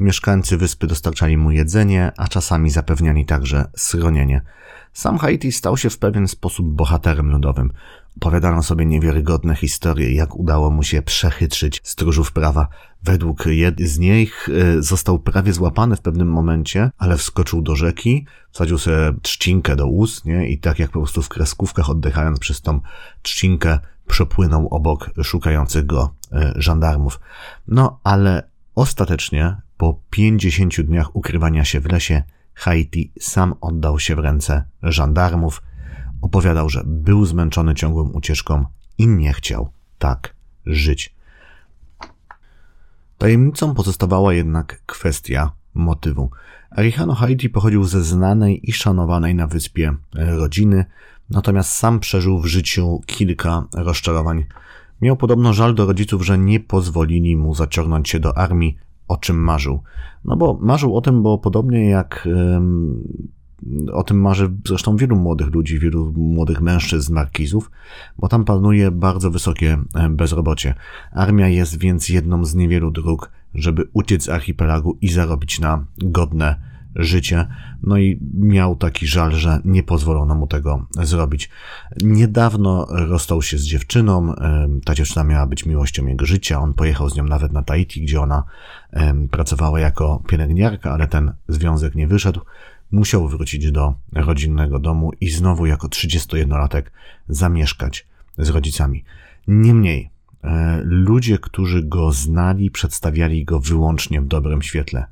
Mieszkańcy 0.00 0.56
wyspy 0.56 0.86
dostarczali 0.86 1.36
mu 1.36 1.50
jedzenie, 1.50 2.12
a 2.16 2.28
czasami 2.28 2.70
zapewniali 2.70 3.26
także 3.26 3.64
schronienie. 3.76 4.42
Sam 4.92 5.18
Haiti 5.18 5.52
stał 5.52 5.76
się 5.76 5.90
w 5.90 5.98
pewien 5.98 6.28
sposób 6.28 6.66
bohaterem 6.66 7.30
ludowym. 7.30 7.72
Opowiadano 8.16 8.62
sobie 8.62 8.86
niewiarygodne 8.86 9.56
historie, 9.56 10.14
jak 10.14 10.36
udało 10.36 10.70
mu 10.70 10.82
się 10.82 11.02
przechytrzyć 11.02 11.80
stróżów 11.84 12.32
prawa. 12.32 12.68
Według 13.02 13.46
jednej 13.46 13.88
z 13.88 13.98
nich 13.98 14.48
e, 14.48 14.82
został 14.82 15.18
prawie 15.18 15.52
złapany 15.52 15.96
w 15.96 16.00
pewnym 16.00 16.28
momencie, 16.28 16.90
ale 16.98 17.16
wskoczył 17.16 17.62
do 17.62 17.76
rzeki, 17.76 18.26
wsadził 18.50 18.78
sobie 18.78 19.12
trzcinkę 19.22 19.76
do 19.76 19.86
ust, 19.86 20.24
nie? 20.24 20.48
I 20.48 20.58
tak 20.58 20.78
jak 20.78 20.90
po 20.90 20.98
prostu 20.98 21.22
w 21.22 21.28
kreskówkach 21.28 21.90
oddychając 21.90 22.38
przez 22.38 22.62
tą 22.62 22.80
trzcinkę, 23.22 23.78
przepłynął 24.06 24.68
obok 24.68 25.10
szukających 25.22 25.86
go 25.86 26.14
e, 26.32 26.52
żandarmów. 26.56 27.20
No, 27.68 28.00
ale 28.04 28.48
ostatecznie 28.74 29.56
po 29.76 30.00
50 30.10 30.80
dniach 30.80 31.16
ukrywania 31.16 31.64
się 31.64 31.80
w 31.80 31.92
lesie 31.92 32.22
Haiti 32.54 33.12
sam 33.20 33.54
oddał 33.60 33.98
się 33.98 34.16
w 34.16 34.18
ręce 34.18 34.64
żandarmów. 34.82 35.62
Opowiadał, 36.22 36.68
że 36.68 36.82
był 36.86 37.24
zmęczony 37.24 37.74
ciągłą 37.74 38.08
ucieczką 38.08 38.64
i 38.98 39.06
nie 39.06 39.32
chciał 39.32 39.70
tak 39.98 40.34
żyć. 40.66 41.14
Tajemnicą 43.18 43.74
pozostawała 43.74 44.34
jednak 44.34 44.82
kwestia 44.86 45.52
motywu. 45.74 46.30
Arihano 46.70 47.14
Haiti 47.14 47.48
pochodził 47.48 47.84
ze 47.84 48.02
znanej 48.02 48.70
i 48.70 48.72
szanowanej 48.72 49.34
na 49.34 49.46
wyspie 49.46 49.94
rodziny, 50.14 50.84
natomiast 51.30 51.72
sam 51.72 52.00
przeżył 52.00 52.38
w 52.38 52.46
życiu 52.46 53.00
kilka 53.06 53.66
rozczarowań. 53.72 54.44
Miał 55.02 55.16
podobno 55.16 55.52
żal 55.52 55.74
do 55.74 55.86
rodziców, 55.86 56.26
że 56.26 56.38
nie 56.38 56.60
pozwolili 56.60 57.36
mu 57.36 57.54
zaciągnąć 57.54 58.08
się 58.08 58.20
do 58.20 58.38
armii, 58.38 58.76
o 59.08 59.16
czym 59.16 59.36
marzył. 59.36 59.82
No 60.24 60.36
bo 60.36 60.58
marzył 60.60 60.96
o 60.96 61.00
tym, 61.00 61.22
bo 61.22 61.38
podobnie 61.38 61.88
jak 61.88 62.28
o 63.92 64.02
tym 64.02 64.20
marzy 64.20 64.50
zresztą 64.68 64.96
wielu 64.96 65.16
młodych 65.16 65.54
ludzi, 65.54 65.78
wielu 65.78 66.12
młodych 66.16 66.60
mężczyzn 66.60 67.14
markizów, 67.14 67.70
bo 68.18 68.28
tam 68.28 68.44
panuje 68.44 68.90
bardzo 68.90 69.30
wysokie 69.30 69.78
bezrobocie. 70.10 70.74
Armia 71.12 71.48
jest 71.48 71.78
więc 71.78 72.08
jedną 72.08 72.44
z 72.44 72.54
niewielu 72.54 72.90
dróg, 72.90 73.30
żeby 73.54 73.88
uciec 73.92 74.24
z 74.24 74.28
archipelagu 74.28 74.98
i 75.00 75.08
zarobić 75.08 75.60
na 75.60 75.84
godne 75.98 76.73
życie. 76.96 77.46
No 77.82 77.98
i 77.98 78.20
miał 78.34 78.76
taki 78.76 79.06
żal, 79.06 79.32
że 79.32 79.60
nie 79.64 79.82
pozwolono 79.82 80.34
mu 80.34 80.46
tego 80.46 80.86
zrobić. 81.02 81.50
Niedawno 82.02 82.86
rozstał 82.90 83.42
się 83.42 83.58
z 83.58 83.64
dziewczyną. 83.64 84.34
Ta 84.84 84.94
dziewczyna 84.94 85.24
miała 85.24 85.46
być 85.46 85.66
miłością 85.66 86.06
jego 86.06 86.26
życia. 86.26 86.60
On 86.60 86.74
pojechał 86.74 87.08
z 87.10 87.16
nią 87.16 87.24
nawet 87.24 87.52
na 87.52 87.62
Tahiti, 87.62 88.02
gdzie 88.02 88.20
ona 88.20 88.44
pracowała 89.30 89.80
jako 89.80 90.22
pielęgniarka, 90.28 90.92
ale 90.92 91.06
ten 91.06 91.32
związek 91.48 91.94
nie 91.94 92.06
wyszedł. 92.06 92.40
Musiał 92.92 93.28
wrócić 93.28 93.72
do 93.72 93.94
rodzinnego 94.12 94.78
domu 94.78 95.12
i 95.20 95.30
znowu 95.30 95.66
jako 95.66 95.88
31-latek 95.88 96.82
zamieszkać 97.28 98.06
z 98.38 98.48
rodzicami. 98.48 99.04
Niemniej, 99.48 100.10
e, 100.44 100.80
ludzie, 100.84 101.38
którzy 101.38 101.82
go 101.82 102.12
znali, 102.12 102.70
przedstawiali 102.70 103.44
go 103.44 103.60
wyłącznie 103.60 104.20
w 104.20 104.26
dobrym 104.26 104.62
świetle. 104.62 105.04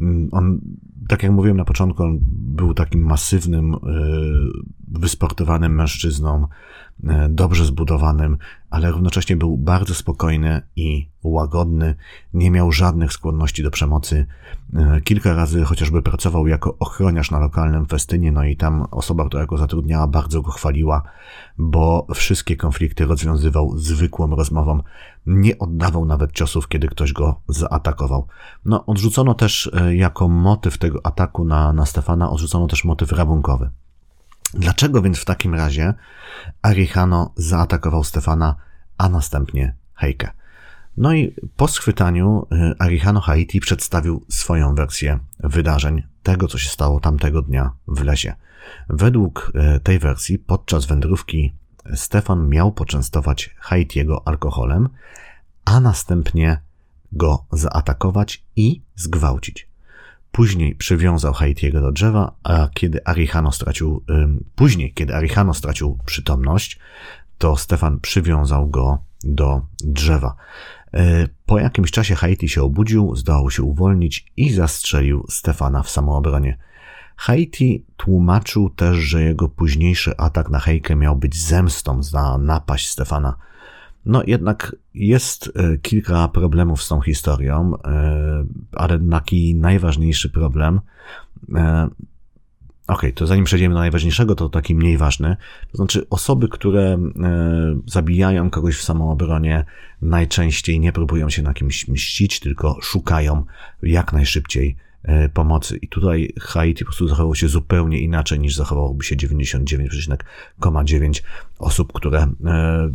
Mm, 0.00 0.28
on, 0.32 0.60
tak 1.08 1.22
jak 1.22 1.32
mówiłem 1.32 1.56
na 1.56 1.64
początku, 1.64 2.02
on 2.02 2.18
był 2.30 2.74
takim 2.74 3.00
masywnym, 3.02 3.74
e, 3.74 3.78
wysportowanym 4.88 5.74
mężczyzną, 5.74 6.46
dobrze 7.28 7.64
zbudowanym, 7.64 8.38
ale 8.70 8.90
równocześnie 8.90 9.36
był 9.36 9.56
bardzo 9.56 9.94
spokojny 9.94 10.62
i 10.76 11.08
łagodny, 11.22 11.94
nie 12.34 12.50
miał 12.50 12.72
żadnych 12.72 13.12
skłonności 13.12 13.62
do 13.62 13.70
przemocy. 13.70 14.26
E, 14.74 15.00
kilka 15.00 15.34
razy 15.34 15.64
chociażby 15.64 16.02
pracował 16.02 16.46
jako 16.46 16.76
ochroniarz 16.78 17.30
na 17.30 17.38
lokalnym 17.38 17.86
festynie, 17.86 18.32
no 18.32 18.44
i 18.44 18.56
tam 18.56 18.86
osoba, 18.90 19.26
która 19.28 19.46
go 19.46 19.56
zatrudniała, 19.56 20.06
bardzo 20.06 20.42
go 20.42 20.50
chwaliła, 20.50 21.02
bo 21.58 22.06
wszystkie 22.14 22.56
konflikty 22.56 23.06
rozwiązywał 23.06 23.78
zwykłą 23.78 24.36
rozmową. 24.36 24.82
Nie 25.26 25.58
oddawał 25.58 26.04
nawet 26.04 26.32
ciosów, 26.32 26.68
kiedy 26.68 26.88
ktoś 26.88 27.12
go 27.12 27.40
zaatakował. 27.48 28.26
No, 28.64 28.86
odrzucono 28.86 29.34
też 29.34 29.70
jako 29.90 30.28
motyw 30.28 30.78
tego 30.78 31.00
ataku 31.06 31.44
na, 31.44 31.72
na 31.72 31.86
Stefana, 31.86 32.30
odrzucono 32.30 32.66
też 32.66 32.84
motyw 32.84 33.12
rabunkowy. 33.12 33.70
Dlaczego 34.54 35.02
więc 35.02 35.18
w 35.18 35.24
takim 35.24 35.54
razie 35.54 35.94
Arihano 36.62 37.32
zaatakował 37.36 38.04
Stefana, 38.04 38.56
a 38.98 39.08
następnie 39.08 39.74
Heike? 39.94 40.32
No 40.96 41.12
i 41.12 41.34
po 41.56 41.68
schwytaniu 41.68 42.46
y, 42.52 42.74
Arihano 42.78 43.20
Haiti 43.20 43.60
przedstawił 43.60 44.24
swoją 44.28 44.74
wersję 44.74 45.18
wydarzeń, 45.40 46.02
tego 46.22 46.48
co 46.48 46.58
się 46.58 46.68
stało 46.68 47.00
tamtego 47.00 47.42
dnia 47.42 47.70
w 47.88 48.04
lesie. 48.04 48.34
Według 48.88 49.52
y, 49.76 49.80
tej 49.80 49.98
wersji 49.98 50.38
podczas 50.38 50.86
wędrówki 50.86 51.54
Stefan 51.94 52.48
miał 52.48 52.72
poczęstować 52.72 53.54
Haitiego 53.58 54.28
alkoholem, 54.28 54.88
a 55.64 55.80
następnie 55.80 56.60
go 57.12 57.44
zaatakować 57.52 58.44
i 58.56 58.82
zgwałcić. 58.96 59.67
Później 60.32 60.74
przywiązał 60.74 61.32
Haitiego 61.32 61.80
do 61.80 61.92
drzewa, 61.92 62.32
a 62.42 62.68
kiedy 62.74 63.04
Arihano 63.04 63.52
stracił, 63.52 64.04
później, 64.54 64.92
kiedy 64.92 65.14
Arihano 65.14 65.54
stracił 65.54 65.98
przytomność, 66.04 66.78
to 67.38 67.56
Stefan 67.56 68.00
przywiązał 68.00 68.68
go 68.68 68.98
do 69.24 69.62
drzewa. 69.80 70.34
E, 70.94 71.28
po 71.46 71.58
jakimś 71.58 71.90
czasie 71.90 72.14
Haiti 72.14 72.48
się 72.48 72.62
obudził, 72.62 73.16
zdołał 73.16 73.50
się 73.50 73.62
uwolnić 73.62 74.32
i 74.36 74.52
zastrzelił 74.52 75.26
Stefana 75.28 75.82
w 75.82 75.90
samoobronie. 75.90 76.58
Haiti 77.16 77.84
tłumaczył 77.96 78.70
też, 78.70 78.96
że 78.96 79.22
jego 79.22 79.48
późniejszy 79.48 80.16
atak 80.16 80.50
na 80.50 80.58
Heikę 80.58 80.96
miał 80.96 81.16
być 81.16 81.46
zemstą 81.46 82.02
za 82.02 82.38
napaść 82.38 82.88
Stefana. 82.88 83.36
No 84.08 84.22
jednak 84.26 84.76
jest 84.94 85.52
e, 85.54 85.78
kilka 85.78 86.28
problemów 86.28 86.82
z 86.82 86.88
tą 86.88 87.00
historią, 87.00 87.72
e, 87.84 88.44
ale 88.72 88.98
taki 89.10 89.54
najważniejszy 89.54 90.30
problem. 90.30 90.80
E, 91.54 91.88
ok, 92.86 93.02
to 93.14 93.26
zanim 93.26 93.44
przejdziemy 93.44 93.74
do 93.74 93.80
najważniejszego, 93.80 94.34
to 94.34 94.48
taki 94.48 94.74
mniej 94.74 94.98
ważny. 94.98 95.36
To 95.70 95.76
znaczy, 95.76 96.06
osoby, 96.10 96.48
które 96.48 96.98
zabijają 97.86 98.50
kogoś 98.50 98.76
w 98.76 98.82
samoobronie, 98.82 99.64
najczęściej 100.02 100.80
nie 100.80 100.92
próbują 100.92 101.30
się 101.30 101.42
na 101.42 101.54
kimś 101.54 101.88
mścić, 101.88 102.40
tylko 102.40 102.78
szukają 102.82 103.44
jak 103.82 104.12
najszybciej 104.12 104.76
pomocy. 105.34 105.76
I 105.76 105.88
tutaj 105.88 106.32
Haiti 106.40 106.84
po 106.84 106.88
prostu 106.88 107.08
zachował 107.08 107.34
się 107.34 107.48
zupełnie 107.48 108.00
inaczej 108.00 108.40
niż 108.40 108.56
zachowałoby 108.56 109.04
się 109.04 109.16
99,9 109.16 111.22
osób, 111.58 111.92
które 111.92 112.26
e, 112.44 112.90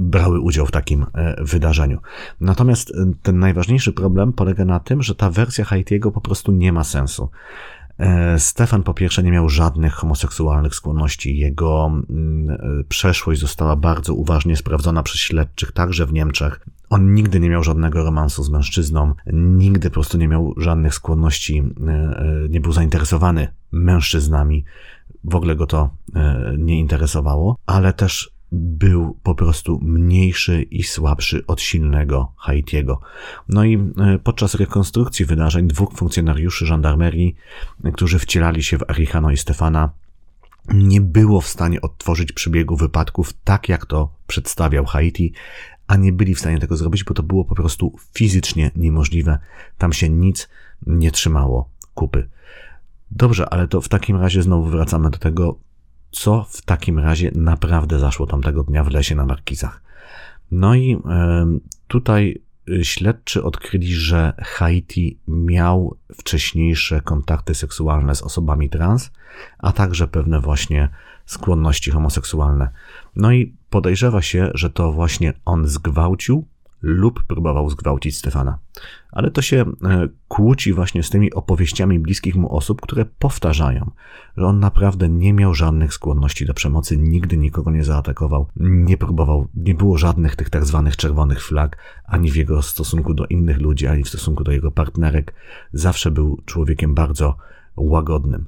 brały 0.00 0.40
udział 0.40 0.66
w 0.66 0.70
takim 0.70 1.06
e, 1.14 1.44
wydarzeniu. 1.44 1.98
Natomiast 2.40 2.92
ten 3.22 3.38
najważniejszy 3.38 3.92
problem 3.92 4.32
polega 4.32 4.64
na 4.64 4.80
tym, 4.80 5.02
że 5.02 5.14
ta 5.14 5.30
wersja 5.30 5.64
Haitiego 5.64 6.10
po 6.10 6.20
prostu 6.20 6.52
nie 6.52 6.72
ma 6.72 6.84
sensu. 6.84 7.30
E, 7.98 8.38
Stefan 8.38 8.82
po 8.82 8.94
pierwsze 8.94 9.22
nie 9.22 9.30
miał 9.30 9.48
żadnych 9.48 9.92
homoseksualnych 9.92 10.74
skłonności. 10.74 11.38
Jego 11.38 11.86
mm, 11.86 12.50
e, 12.50 12.84
przeszłość 12.88 13.40
została 13.40 13.76
bardzo 13.76 14.14
uważnie 14.14 14.56
sprawdzona 14.56 15.02
przez 15.02 15.20
śledczych, 15.20 15.72
także 15.72 16.06
w 16.06 16.12
Niemczech. 16.12 16.60
On 16.90 17.14
nigdy 17.14 17.40
nie 17.40 17.50
miał 17.50 17.64
żadnego 17.64 18.04
romansu 18.04 18.42
z 18.42 18.50
mężczyzną, 18.50 19.14
nigdy 19.32 19.90
po 19.90 19.94
prostu 19.94 20.18
nie 20.18 20.28
miał 20.28 20.54
żadnych 20.56 20.94
skłonności, 20.94 21.62
e, 21.86 22.46
nie 22.48 22.60
był 22.60 22.72
zainteresowany 22.72 23.48
mężczyznami. 23.72 24.64
W 25.24 25.34
ogóle 25.34 25.56
go 25.56 25.66
to 25.66 25.90
nie 26.58 26.78
interesowało, 26.78 27.56
ale 27.66 27.92
też 27.92 28.33
był 28.54 29.18
po 29.22 29.34
prostu 29.34 29.80
mniejszy 29.82 30.62
i 30.62 30.82
słabszy 30.82 31.46
od 31.46 31.60
silnego 31.60 32.32
Haitiego. 32.36 33.00
No 33.48 33.64
i 33.64 33.74
e, 33.74 34.18
podczas 34.18 34.54
rekonstrukcji 34.54 35.24
wydarzeń 35.24 35.66
dwóch 35.66 35.92
funkcjonariuszy 35.92 36.66
żandarmerii, 36.66 37.34
którzy 37.94 38.18
wcielali 38.18 38.62
się 38.62 38.78
w 38.78 38.90
Arihano 38.90 39.30
i 39.30 39.36
Stefana, 39.36 39.90
nie 40.74 41.00
było 41.00 41.40
w 41.40 41.48
stanie 41.48 41.80
odtworzyć 41.80 42.32
przebiegu 42.32 42.76
wypadków 42.76 43.32
tak, 43.44 43.68
jak 43.68 43.86
to 43.86 44.14
przedstawiał 44.26 44.84
Haiti, 44.84 45.32
a 45.86 45.96
nie 45.96 46.12
byli 46.12 46.34
w 46.34 46.40
stanie 46.40 46.58
tego 46.58 46.76
zrobić, 46.76 47.04
bo 47.04 47.14
to 47.14 47.22
było 47.22 47.44
po 47.44 47.54
prostu 47.54 47.96
fizycznie 48.14 48.70
niemożliwe. 48.76 49.38
Tam 49.78 49.92
się 49.92 50.08
nic 50.08 50.48
nie 50.86 51.10
trzymało 51.10 51.68
kupy. 51.94 52.28
Dobrze, 53.10 53.48
ale 53.48 53.68
to 53.68 53.80
w 53.80 53.88
takim 53.88 54.16
razie 54.16 54.42
znowu 54.42 54.70
wracamy 54.70 55.10
do 55.10 55.18
tego, 55.18 55.58
co 56.14 56.46
w 56.48 56.62
takim 56.62 56.98
razie 56.98 57.30
naprawdę 57.34 57.98
zaszło 57.98 58.26
tamtego 58.26 58.62
dnia 58.62 58.84
w 58.84 58.90
lesie 58.90 59.14
na 59.14 59.26
Markizach. 59.26 59.82
No 60.50 60.74
i 60.74 60.98
tutaj 61.88 62.42
y, 62.68 62.84
śledczy 62.84 63.44
odkryli, 63.44 63.94
że 63.94 64.32
Haiti 64.38 65.18
miał 65.28 65.96
wcześniejsze 66.12 67.00
kontakty 67.00 67.54
seksualne 67.54 68.14
z 68.14 68.22
osobami 68.22 68.70
trans, 68.70 69.10
a 69.58 69.72
także 69.72 70.08
pewne 70.08 70.40
właśnie 70.40 70.88
skłonności 71.26 71.90
homoseksualne. 71.90 72.68
No 73.16 73.32
i 73.32 73.54
podejrzewa 73.70 74.22
się, 74.22 74.50
że 74.54 74.70
to 74.70 74.92
właśnie 74.92 75.32
on 75.44 75.66
zgwałcił 75.66 76.46
lub 76.84 77.24
próbował 77.26 77.70
zgwałcić 77.70 78.16
Stefana. 78.16 78.58
Ale 79.12 79.30
to 79.30 79.42
się 79.42 79.64
e, 79.84 80.08
kłóci 80.28 80.72
właśnie 80.72 81.02
z 81.02 81.10
tymi 81.10 81.32
opowieściami 81.32 81.98
bliskich 81.98 82.36
mu 82.36 82.56
osób, 82.56 82.80
które 82.80 83.04
powtarzają, 83.04 83.90
że 84.36 84.46
on 84.46 84.60
naprawdę 84.60 85.08
nie 85.08 85.32
miał 85.32 85.54
żadnych 85.54 85.94
skłonności 85.94 86.46
do 86.46 86.54
przemocy, 86.54 86.96
nigdy 86.96 87.36
nikogo 87.36 87.70
nie 87.70 87.84
zaatakował, 87.84 88.46
nie 88.56 88.96
próbował, 88.96 89.48
nie 89.54 89.74
było 89.74 89.98
żadnych 89.98 90.36
tych 90.36 90.50
tak 90.50 90.64
zwanych 90.64 90.96
czerwonych 90.96 91.44
flag, 91.44 91.76
ani 92.04 92.30
w 92.30 92.36
jego 92.36 92.62
stosunku 92.62 93.14
do 93.14 93.26
innych 93.26 93.60
ludzi, 93.60 93.86
ani 93.86 94.04
w 94.04 94.08
stosunku 94.08 94.44
do 94.44 94.52
jego 94.52 94.70
partnerek. 94.70 95.34
Zawsze 95.72 96.10
był 96.10 96.40
człowiekiem 96.44 96.94
bardzo 96.94 97.36
łagodnym. 97.76 98.46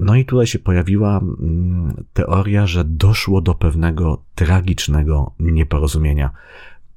No 0.00 0.14
i 0.14 0.24
tutaj 0.24 0.46
się 0.46 0.58
pojawiła 0.58 1.18
mm, 1.18 2.04
teoria, 2.12 2.66
że 2.66 2.84
doszło 2.84 3.40
do 3.40 3.54
pewnego 3.54 4.22
tragicznego 4.34 5.32
nieporozumienia 5.40 6.30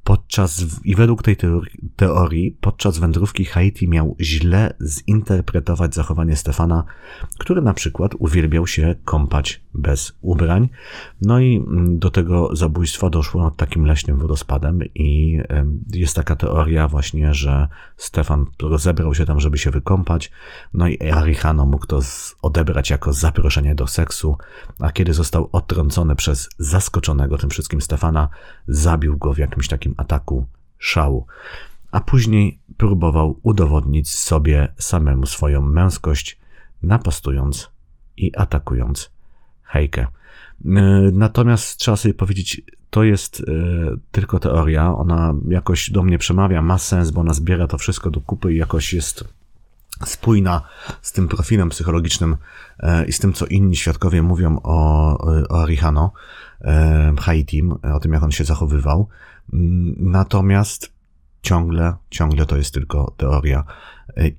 podczas, 0.09 0.65
i 0.83 0.95
według 0.95 1.23
tej 1.23 1.37
teorii, 1.95 2.57
podczas 2.61 2.99
wędrówki 2.99 3.45
Haiti 3.45 3.87
miał 3.87 4.15
źle 4.19 4.73
zinterpretować 4.81 5.95
zachowanie 5.95 6.35
Stefana, 6.35 6.83
który 7.39 7.61
na 7.61 7.73
przykład 7.73 8.11
uwielbiał 8.19 8.67
się 8.67 8.95
kąpać 9.05 9.61
bez 9.73 10.17
ubrań. 10.21 10.69
No 11.21 11.39
i 11.39 11.55
mm, 11.55 11.99
do 11.99 12.09
tego 12.09 12.55
zabójstwa 12.55 13.09
doszło 13.09 13.43
nad 13.43 13.55
takim 13.55 13.85
leśnym 13.85 14.17
wodospadem 14.17 14.79
i 14.95 15.39
jest 15.93 16.15
taka 16.15 16.35
teoria 16.35 16.87
właśnie, 16.87 17.33
że 17.33 17.67
Stefan 17.97 18.45
rozebrał 18.61 19.15
się 19.15 19.25
tam, 19.25 19.39
żeby 19.39 19.57
się 19.57 19.71
wykąpać, 19.71 20.31
no 20.73 20.87
i 20.87 21.11
Arihano 21.11 21.65
mógł 21.65 21.85
to 21.85 21.99
odebrać 22.41 22.89
jako 22.89 23.13
zaproszenie 23.13 23.75
do 23.75 23.87
seksu, 23.87 24.37
a 24.79 24.91
kiedy 24.91 25.13
został 25.13 25.49
odtrącony 25.51 26.15
przez 26.15 26.49
zaskoczonego 26.57 27.37
tym 27.37 27.49
wszystkim 27.49 27.81
Stefana, 27.81 28.29
zabił 28.67 29.17
go 29.17 29.33
w 29.33 29.37
jakimś 29.37 29.67
takim 29.67 29.95
ataku 29.99 30.45
szału, 30.77 31.25
a 31.91 31.99
później 31.99 32.59
próbował 32.77 33.39
udowodnić 33.43 34.09
sobie 34.09 34.73
samemu 34.77 35.25
swoją 35.25 35.61
męskość, 35.61 36.39
napastując 36.83 37.71
i 38.17 38.35
atakując 38.35 39.11
Hejkę. 39.63 40.01
E, 40.01 40.07
natomiast 41.13 41.77
trzeba 41.77 41.97
sobie 41.97 42.13
powiedzieć, 42.13 42.61
to 42.89 43.03
jest 43.03 43.39
e, 43.39 43.43
tylko 44.11 44.39
teoria, 44.39 44.95
ona 44.95 45.33
jakoś 45.47 45.91
do 45.91 46.03
mnie 46.03 46.17
przemawia, 46.17 46.61
ma 46.61 46.77
sens, 46.77 47.11
bo 47.11 47.21
ona 47.21 47.33
zbiera 47.33 47.67
to 47.67 47.77
wszystko 47.77 48.11
do 48.11 48.21
kupy 48.21 48.53
i 48.53 48.57
jakoś 48.57 48.93
jest 48.93 49.23
spójna 50.05 50.61
z 51.01 51.11
tym 51.11 51.27
profilem 51.27 51.69
psychologicznym 51.69 52.37
e, 52.79 53.05
i 53.05 53.11
z 53.11 53.19
tym, 53.19 53.33
co 53.33 53.45
inni 53.45 53.75
świadkowie 53.75 54.23
mówią 54.23 54.59
o, 54.63 55.17
o 55.49 55.61
Arihano, 55.61 56.11
Haitim, 57.19 57.71
o 57.93 57.99
tym, 57.99 58.13
jak 58.13 58.23
on 58.23 58.31
się 58.31 58.43
zachowywał. 58.43 59.07
Natomiast 59.97 60.91
ciągle, 61.41 61.93
ciągle 62.09 62.45
to 62.45 62.57
jest 62.57 62.73
tylko 62.73 63.13
teoria 63.17 63.63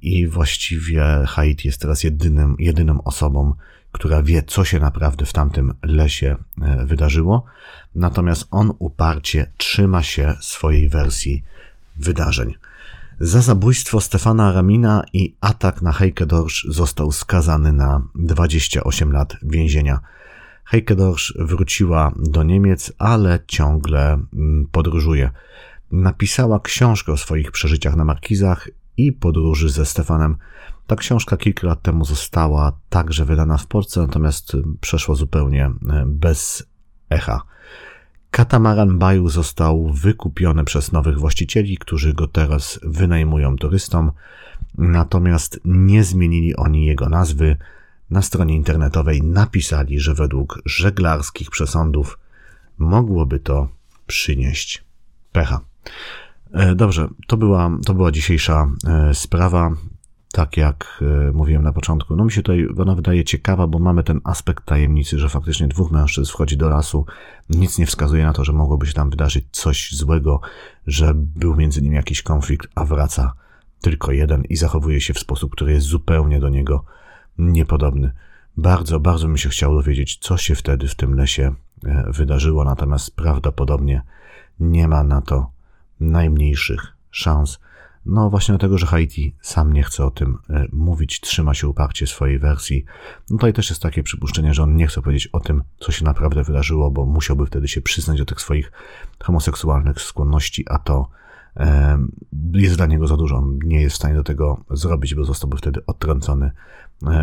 i 0.03 0.27
właściwie 0.27 1.05
Haiti 1.27 1.69
jest 1.69 1.81
teraz 1.81 2.05
jedynym, 2.05 2.57
jedyną 2.59 3.03
osobą, 3.03 3.55
która 3.93 4.23
wie, 4.23 4.43
co 4.43 4.65
się 4.65 4.81
naprawdę 4.81 5.27
w 5.27 5.33
tamtym 5.33 5.75
lesie 5.83 6.37
e, 6.63 6.87
wydarzyło. 6.87 7.45
Natomiast 7.95 8.49
on 8.51 8.73
uparcie 8.79 9.53
trzyma 9.57 10.03
się 10.03 10.35
swojej 10.41 10.89
wersji 10.89 11.45
wydarzeń. 11.97 12.55
Za 13.21 13.41
zabójstwo 13.41 14.01
Stefana 14.01 14.53
Ramina 14.53 15.05
i 15.13 15.35
atak 15.41 15.83
na 15.83 15.93
Heike 15.93 16.27
Dorsch 16.27 16.65
został 16.69 17.13
skazany 17.13 17.73
na 17.73 18.03
28 18.15 19.13
lat 19.13 19.37
więzienia. 19.43 20.01
Heike 20.71 20.97
Dorsch 20.97 21.33
wróciła 21.39 22.13
do 22.17 22.43
Niemiec, 22.43 22.93
ale 22.99 23.39
ciągle 23.47 24.13
mm, 24.13 24.69
podróżuje. 24.73 25.31
Napisała 25.93 26.61
książkę 26.61 27.13
o 27.13 27.17
swoich 27.17 27.53
przeżyciach 27.53 27.97
na 27.97 28.05
Markizach 28.05 28.69
i 28.97 29.13
podróży 29.13 29.71
ze 29.71 29.87
Stefanem. 29.87 30.37
Ta 30.87 30.97
książka 30.97 31.37
kilka 31.37 31.67
lat 31.67 31.83
temu 31.83 32.05
została 32.05 32.73
także 32.89 33.25
wydana 33.25 33.57
w 33.57 33.67
Polsce, 33.67 34.01
natomiast 34.01 34.57
przeszła 34.81 35.15
zupełnie 35.15 35.67
e, 35.67 36.05
bez 36.07 36.67
echa. 37.09 37.43
Katamaran 38.31 38.99
Baju 38.99 39.29
został 39.29 39.93
wykupiony 39.93 40.65
przez 40.65 40.93
nowych 40.93 41.19
właścicieli, 41.19 41.79
którzy 41.79 42.15
go 42.15 42.27
teraz 42.27 42.81
wynajmują 42.83 43.57
turystom, 43.57 44.13
natomiast 44.79 45.61
nie 45.65 46.05
zmienili 46.05 46.57
oni 46.57 46.87
jego 46.87 47.09
nazwy. 47.09 47.57
Na 48.11 48.23
stronie 48.23 48.57
internetowej 48.57 49.23
napisali, 49.23 50.01
że 50.01 50.15
według 50.15 50.63
żeglarskich 50.65 51.51
przesądów 51.51 52.19
mogłoby 52.79 53.41
to 53.41 53.69
przynieść 54.07 54.85
pecha. 55.33 55.61
E, 56.53 56.75
dobrze, 56.75 57.09
to 57.27 57.37
była, 57.37 57.71
to 57.87 57.95
była 57.95 58.13
dzisiejsza 58.13 58.71
e, 58.87 59.15
sprawa. 59.15 59.71
Tak 60.33 60.57
jak 60.57 61.03
e, 61.03 61.33
mówiłem 61.33 61.63
na 61.63 61.73
początku, 61.73 62.17
no 62.17 62.25
mi 62.25 62.33
się 62.33 62.43
tutaj 62.43 62.67
ona 62.79 62.95
wydaje 62.95 63.25
ciekawa, 63.25 63.67
bo 63.67 63.79
mamy 63.79 64.05
ten 64.05 64.21
aspekt 64.25 64.65
tajemnicy, 64.65 65.19
że 65.19 65.29
faktycznie 65.29 65.69
dwóch 65.69 65.91
mężczyzn 65.91 66.33
wchodzi 66.33 66.57
do 66.57 66.69
lasu. 66.69 67.07
Nic 67.51 67.79
nie 67.79 67.87
wskazuje 67.87 68.25
na 68.25 68.33
to, 68.33 68.45
że 68.45 68.53
mogłoby 68.53 68.87
się 68.87 68.93
tam 68.93 69.11
wydarzyć 69.11 69.45
coś 69.51 69.93
złego, 69.93 70.41
że 70.87 71.13
był 71.15 71.57
między 71.57 71.83
nimi 71.83 71.97
jakiś 71.97 72.23
konflikt, 72.23 72.69
a 72.75 72.85
wraca 72.85 73.33
tylko 73.81 74.13
jeden 74.13 74.45
i 74.45 74.57
zachowuje 74.57 75.01
się 75.01 75.15
w 75.15 75.19
sposób, 75.19 75.53
który 75.53 75.73
jest 75.73 75.87
zupełnie 75.87 76.41
do 76.41 76.49
niego 76.49 76.85
niepodobny. 77.41 78.13
Bardzo, 78.57 79.01
bardzo 79.01 79.29
mi 79.29 79.39
się 79.39 79.49
chciało 79.49 79.75
dowiedzieć, 79.75 80.19
co 80.19 80.37
się 80.37 80.55
wtedy 80.55 80.89
w 80.89 80.95
tym 80.95 81.15
lesie 81.15 81.55
wydarzyło, 82.07 82.65
natomiast 82.65 83.17
prawdopodobnie 83.17 84.03
nie 84.61 84.89
ma 84.89 85.05
na 85.05 85.21
to 85.21 85.51
najmniejszych 86.01 86.97
szans. 87.11 87.59
No 88.07 88.31
właśnie 88.31 88.53
dlatego, 88.53 88.79
że 88.79 88.87
Haiti 88.87 89.35
sam 89.41 89.73
nie 89.73 89.83
chce 89.83 90.05
o 90.05 90.11
tym 90.11 90.39
e, 90.51 90.67
mówić, 90.73 91.21
trzyma 91.21 91.55
się 91.55 91.69
uparcie 91.69 92.07
swojej 92.07 92.39
wersji. 92.39 92.85
No 93.31 93.37
tutaj 93.37 93.53
też 93.53 93.71
jest 93.71 93.83
takie 93.83 94.03
przypuszczenie, 94.03 94.55
że 94.55 94.63
on 94.63 94.77
nie 94.77 94.87
chce 94.87 95.03
powiedzieć 95.03 95.27
o 95.27 95.41
tym, 95.41 95.63
co 95.79 95.93
się 95.93 96.05
naprawdę 96.05 96.45
wydarzyło, 96.45 96.91
bo 96.91 97.07
musiałby 97.07 97.47
wtedy 97.47 97.69
się 97.69 97.83
przyznać 97.83 98.19
do 98.19 98.25
tych 98.25 98.41
swoich 98.41 98.73
homoseksualnych 99.23 100.01
skłonności, 100.01 100.65
a 100.69 100.79
to 100.79 101.09
e, 101.57 101.99
jest 102.53 102.77
dla 102.77 102.87
niego 102.87 103.07
za 103.07 103.17
dużo. 103.17 103.37
On 103.37 103.59
nie 103.65 103.81
jest 103.81 103.95
w 103.95 103.99
stanie 103.99 104.15
do 104.15 104.25
tego 104.25 104.65
zrobić, 104.71 105.15
bo 105.15 105.25
zostałby 105.25 105.57
wtedy 105.57 105.87
odtrącony 105.87 106.47
e, 106.47 106.53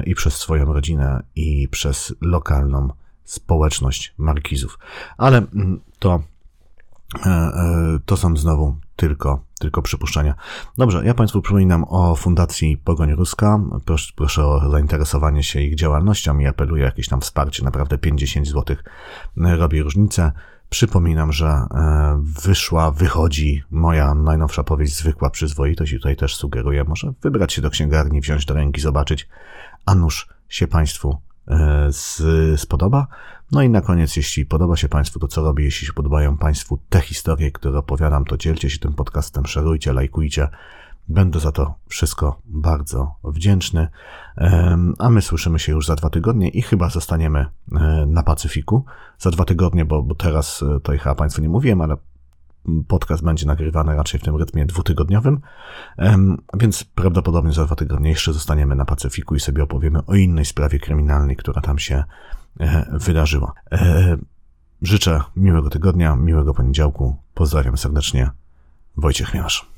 i 0.06 0.16
przez 0.16 0.38
swoją 0.38 0.74
rodzinę, 0.74 1.24
i 1.36 1.68
przez 1.68 2.16
lokalną 2.22 2.90
społeczność 3.24 4.14
markizów. 4.18 4.80
Ale 5.18 5.38
mm, 5.38 5.80
to 6.00 6.20
E, 7.26 7.30
e, 7.30 8.00
to 8.06 8.18
są 8.18 8.38
znowu 8.38 8.76
tylko, 8.96 9.44
tylko 9.60 9.82
przypuszczenia. 9.82 10.36
Dobrze, 10.78 11.06
ja 11.06 11.14
Państwu 11.14 11.42
przypominam 11.42 11.86
o 11.90 12.16
Fundacji 12.16 12.78
Pogoń 12.78 13.14
Ruska. 13.14 13.60
Proszę, 13.86 14.14
proszę 14.16 14.46
o 14.46 14.70
zainteresowanie 14.70 15.44
się 15.44 15.62
ich 15.62 15.76
działalnością 15.76 16.40
i 16.40 16.46
apeluję 16.46 16.84
o 16.84 16.86
jakieś 16.86 17.08
tam 17.08 17.22
wsparcie. 17.22 17.64
Naprawdę 17.64 17.98
50 17.98 18.48
zł 18.48 18.76
robi 19.38 19.82
różnicę. 19.82 20.32
Przypominam, 20.70 21.32
że 21.32 21.48
e, 21.48 21.68
wyszła, 22.44 22.92
wychodzi 22.92 23.64
moja 23.72 24.14
najnowsza 24.14 24.64
powieść 24.64 24.96
Zwykła 24.96 25.30
Przyzwoitość 25.30 25.92
i 25.92 25.96
tutaj 25.96 26.16
też 26.16 26.36
sugeruję, 26.36 26.84
może 26.84 27.14
wybrać 27.22 27.54
się 27.54 27.62
do 27.62 27.70
księgarni, 27.70 28.22
wziąć 28.22 28.46
do 28.46 28.54
ręki, 28.54 28.82
zobaczyć 28.82 29.28
a 29.86 29.96
nuż 29.96 30.28
się 30.50 30.68
Państwu 30.68 31.18
e, 31.48 31.90
spodoba. 32.58 33.08
No 33.52 33.62
i 33.62 33.70
na 33.70 33.82
koniec, 33.82 34.18
jeśli 34.18 34.46
podoba 34.46 34.76
się 34.76 34.90
Państwu 34.90 35.20
to, 35.20 35.28
co 35.28 35.44
robię, 35.44 35.64
jeśli 35.64 35.88
się 35.88 35.94
podobają 35.94 36.38
Państwu 36.38 36.80
te 36.90 37.02
historie, 37.02 37.52
które 37.52 37.80
opowiadam, 37.80 38.26
to 38.26 38.38
dzielcie 38.38 38.70
się 38.70 38.80
tym 38.80 38.94
podcastem, 38.94 39.46
szerujcie, 39.46 39.94
lajkujcie. 39.94 40.48
Będę 41.10 41.40
za 41.40 41.52
to 41.52 41.76
wszystko 41.88 42.42
bardzo 42.46 43.16
wdzięczny. 43.24 43.88
A 45.00 45.10
my 45.10 45.22
słyszymy 45.22 45.60
się 45.60 45.72
już 45.72 45.88
za 45.88 45.96
dwa 45.96 46.10
tygodnie 46.10 46.50
i 46.50 46.62
chyba 46.62 46.90
zostaniemy 46.90 47.40
e, 47.72 48.06
na 48.08 48.24
Pacyfiku. 48.24 48.86
Za 49.18 49.32
dwa 49.32 49.46
tygodnie, 49.46 49.86
bo, 49.86 50.04
bo 50.04 50.16
teraz 50.16 50.64
e, 50.64 50.80
to 50.80 50.92
chyba 50.92 51.16
Państwu 51.16 51.42
nie 51.42 51.50
mówiłem, 51.50 51.82
ale 51.82 51.98
podcast 52.88 53.24
będzie 53.24 53.46
nagrywany 53.46 53.96
raczej 53.96 54.20
w 54.20 54.24
tym 54.24 54.36
rytmie 54.36 54.66
dwutygodniowym, 54.66 55.42
więc 56.60 56.84
prawdopodobnie 56.84 57.52
za 57.54 57.66
dwa 57.66 57.76
tygodnie 57.76 58.10
jeszcze 58.10 58.34
zostaniemy 58.34 58.76
na 58.76 58.86
Pacyfiku 58.86 59.36
i 59.36 59.40
sobie 59.40 59.64
opowiemy 59.64 60.06
o 60.06 60.16
innej 60.16 60.46
sprawie 60.46 60.80
kryminalnej, 60.80 61.36
która 61.36 61.62
tam 61.62 61.80
się 61.80 62.04
e, 62.60 62.86
wydarzyła. 62.92 63.54
Życzę 64.82 65.22
miłego 65.36 65.70
tygodnia, 65.70 66.16
miłego 66.16 66.54
poniedziałku. 66.54 67.16
Pozdrawiam 67.34 67.78
serdecznie. 67.78 68.30
Wojciech 68.98 69.34
Miasz. 69.34 69.77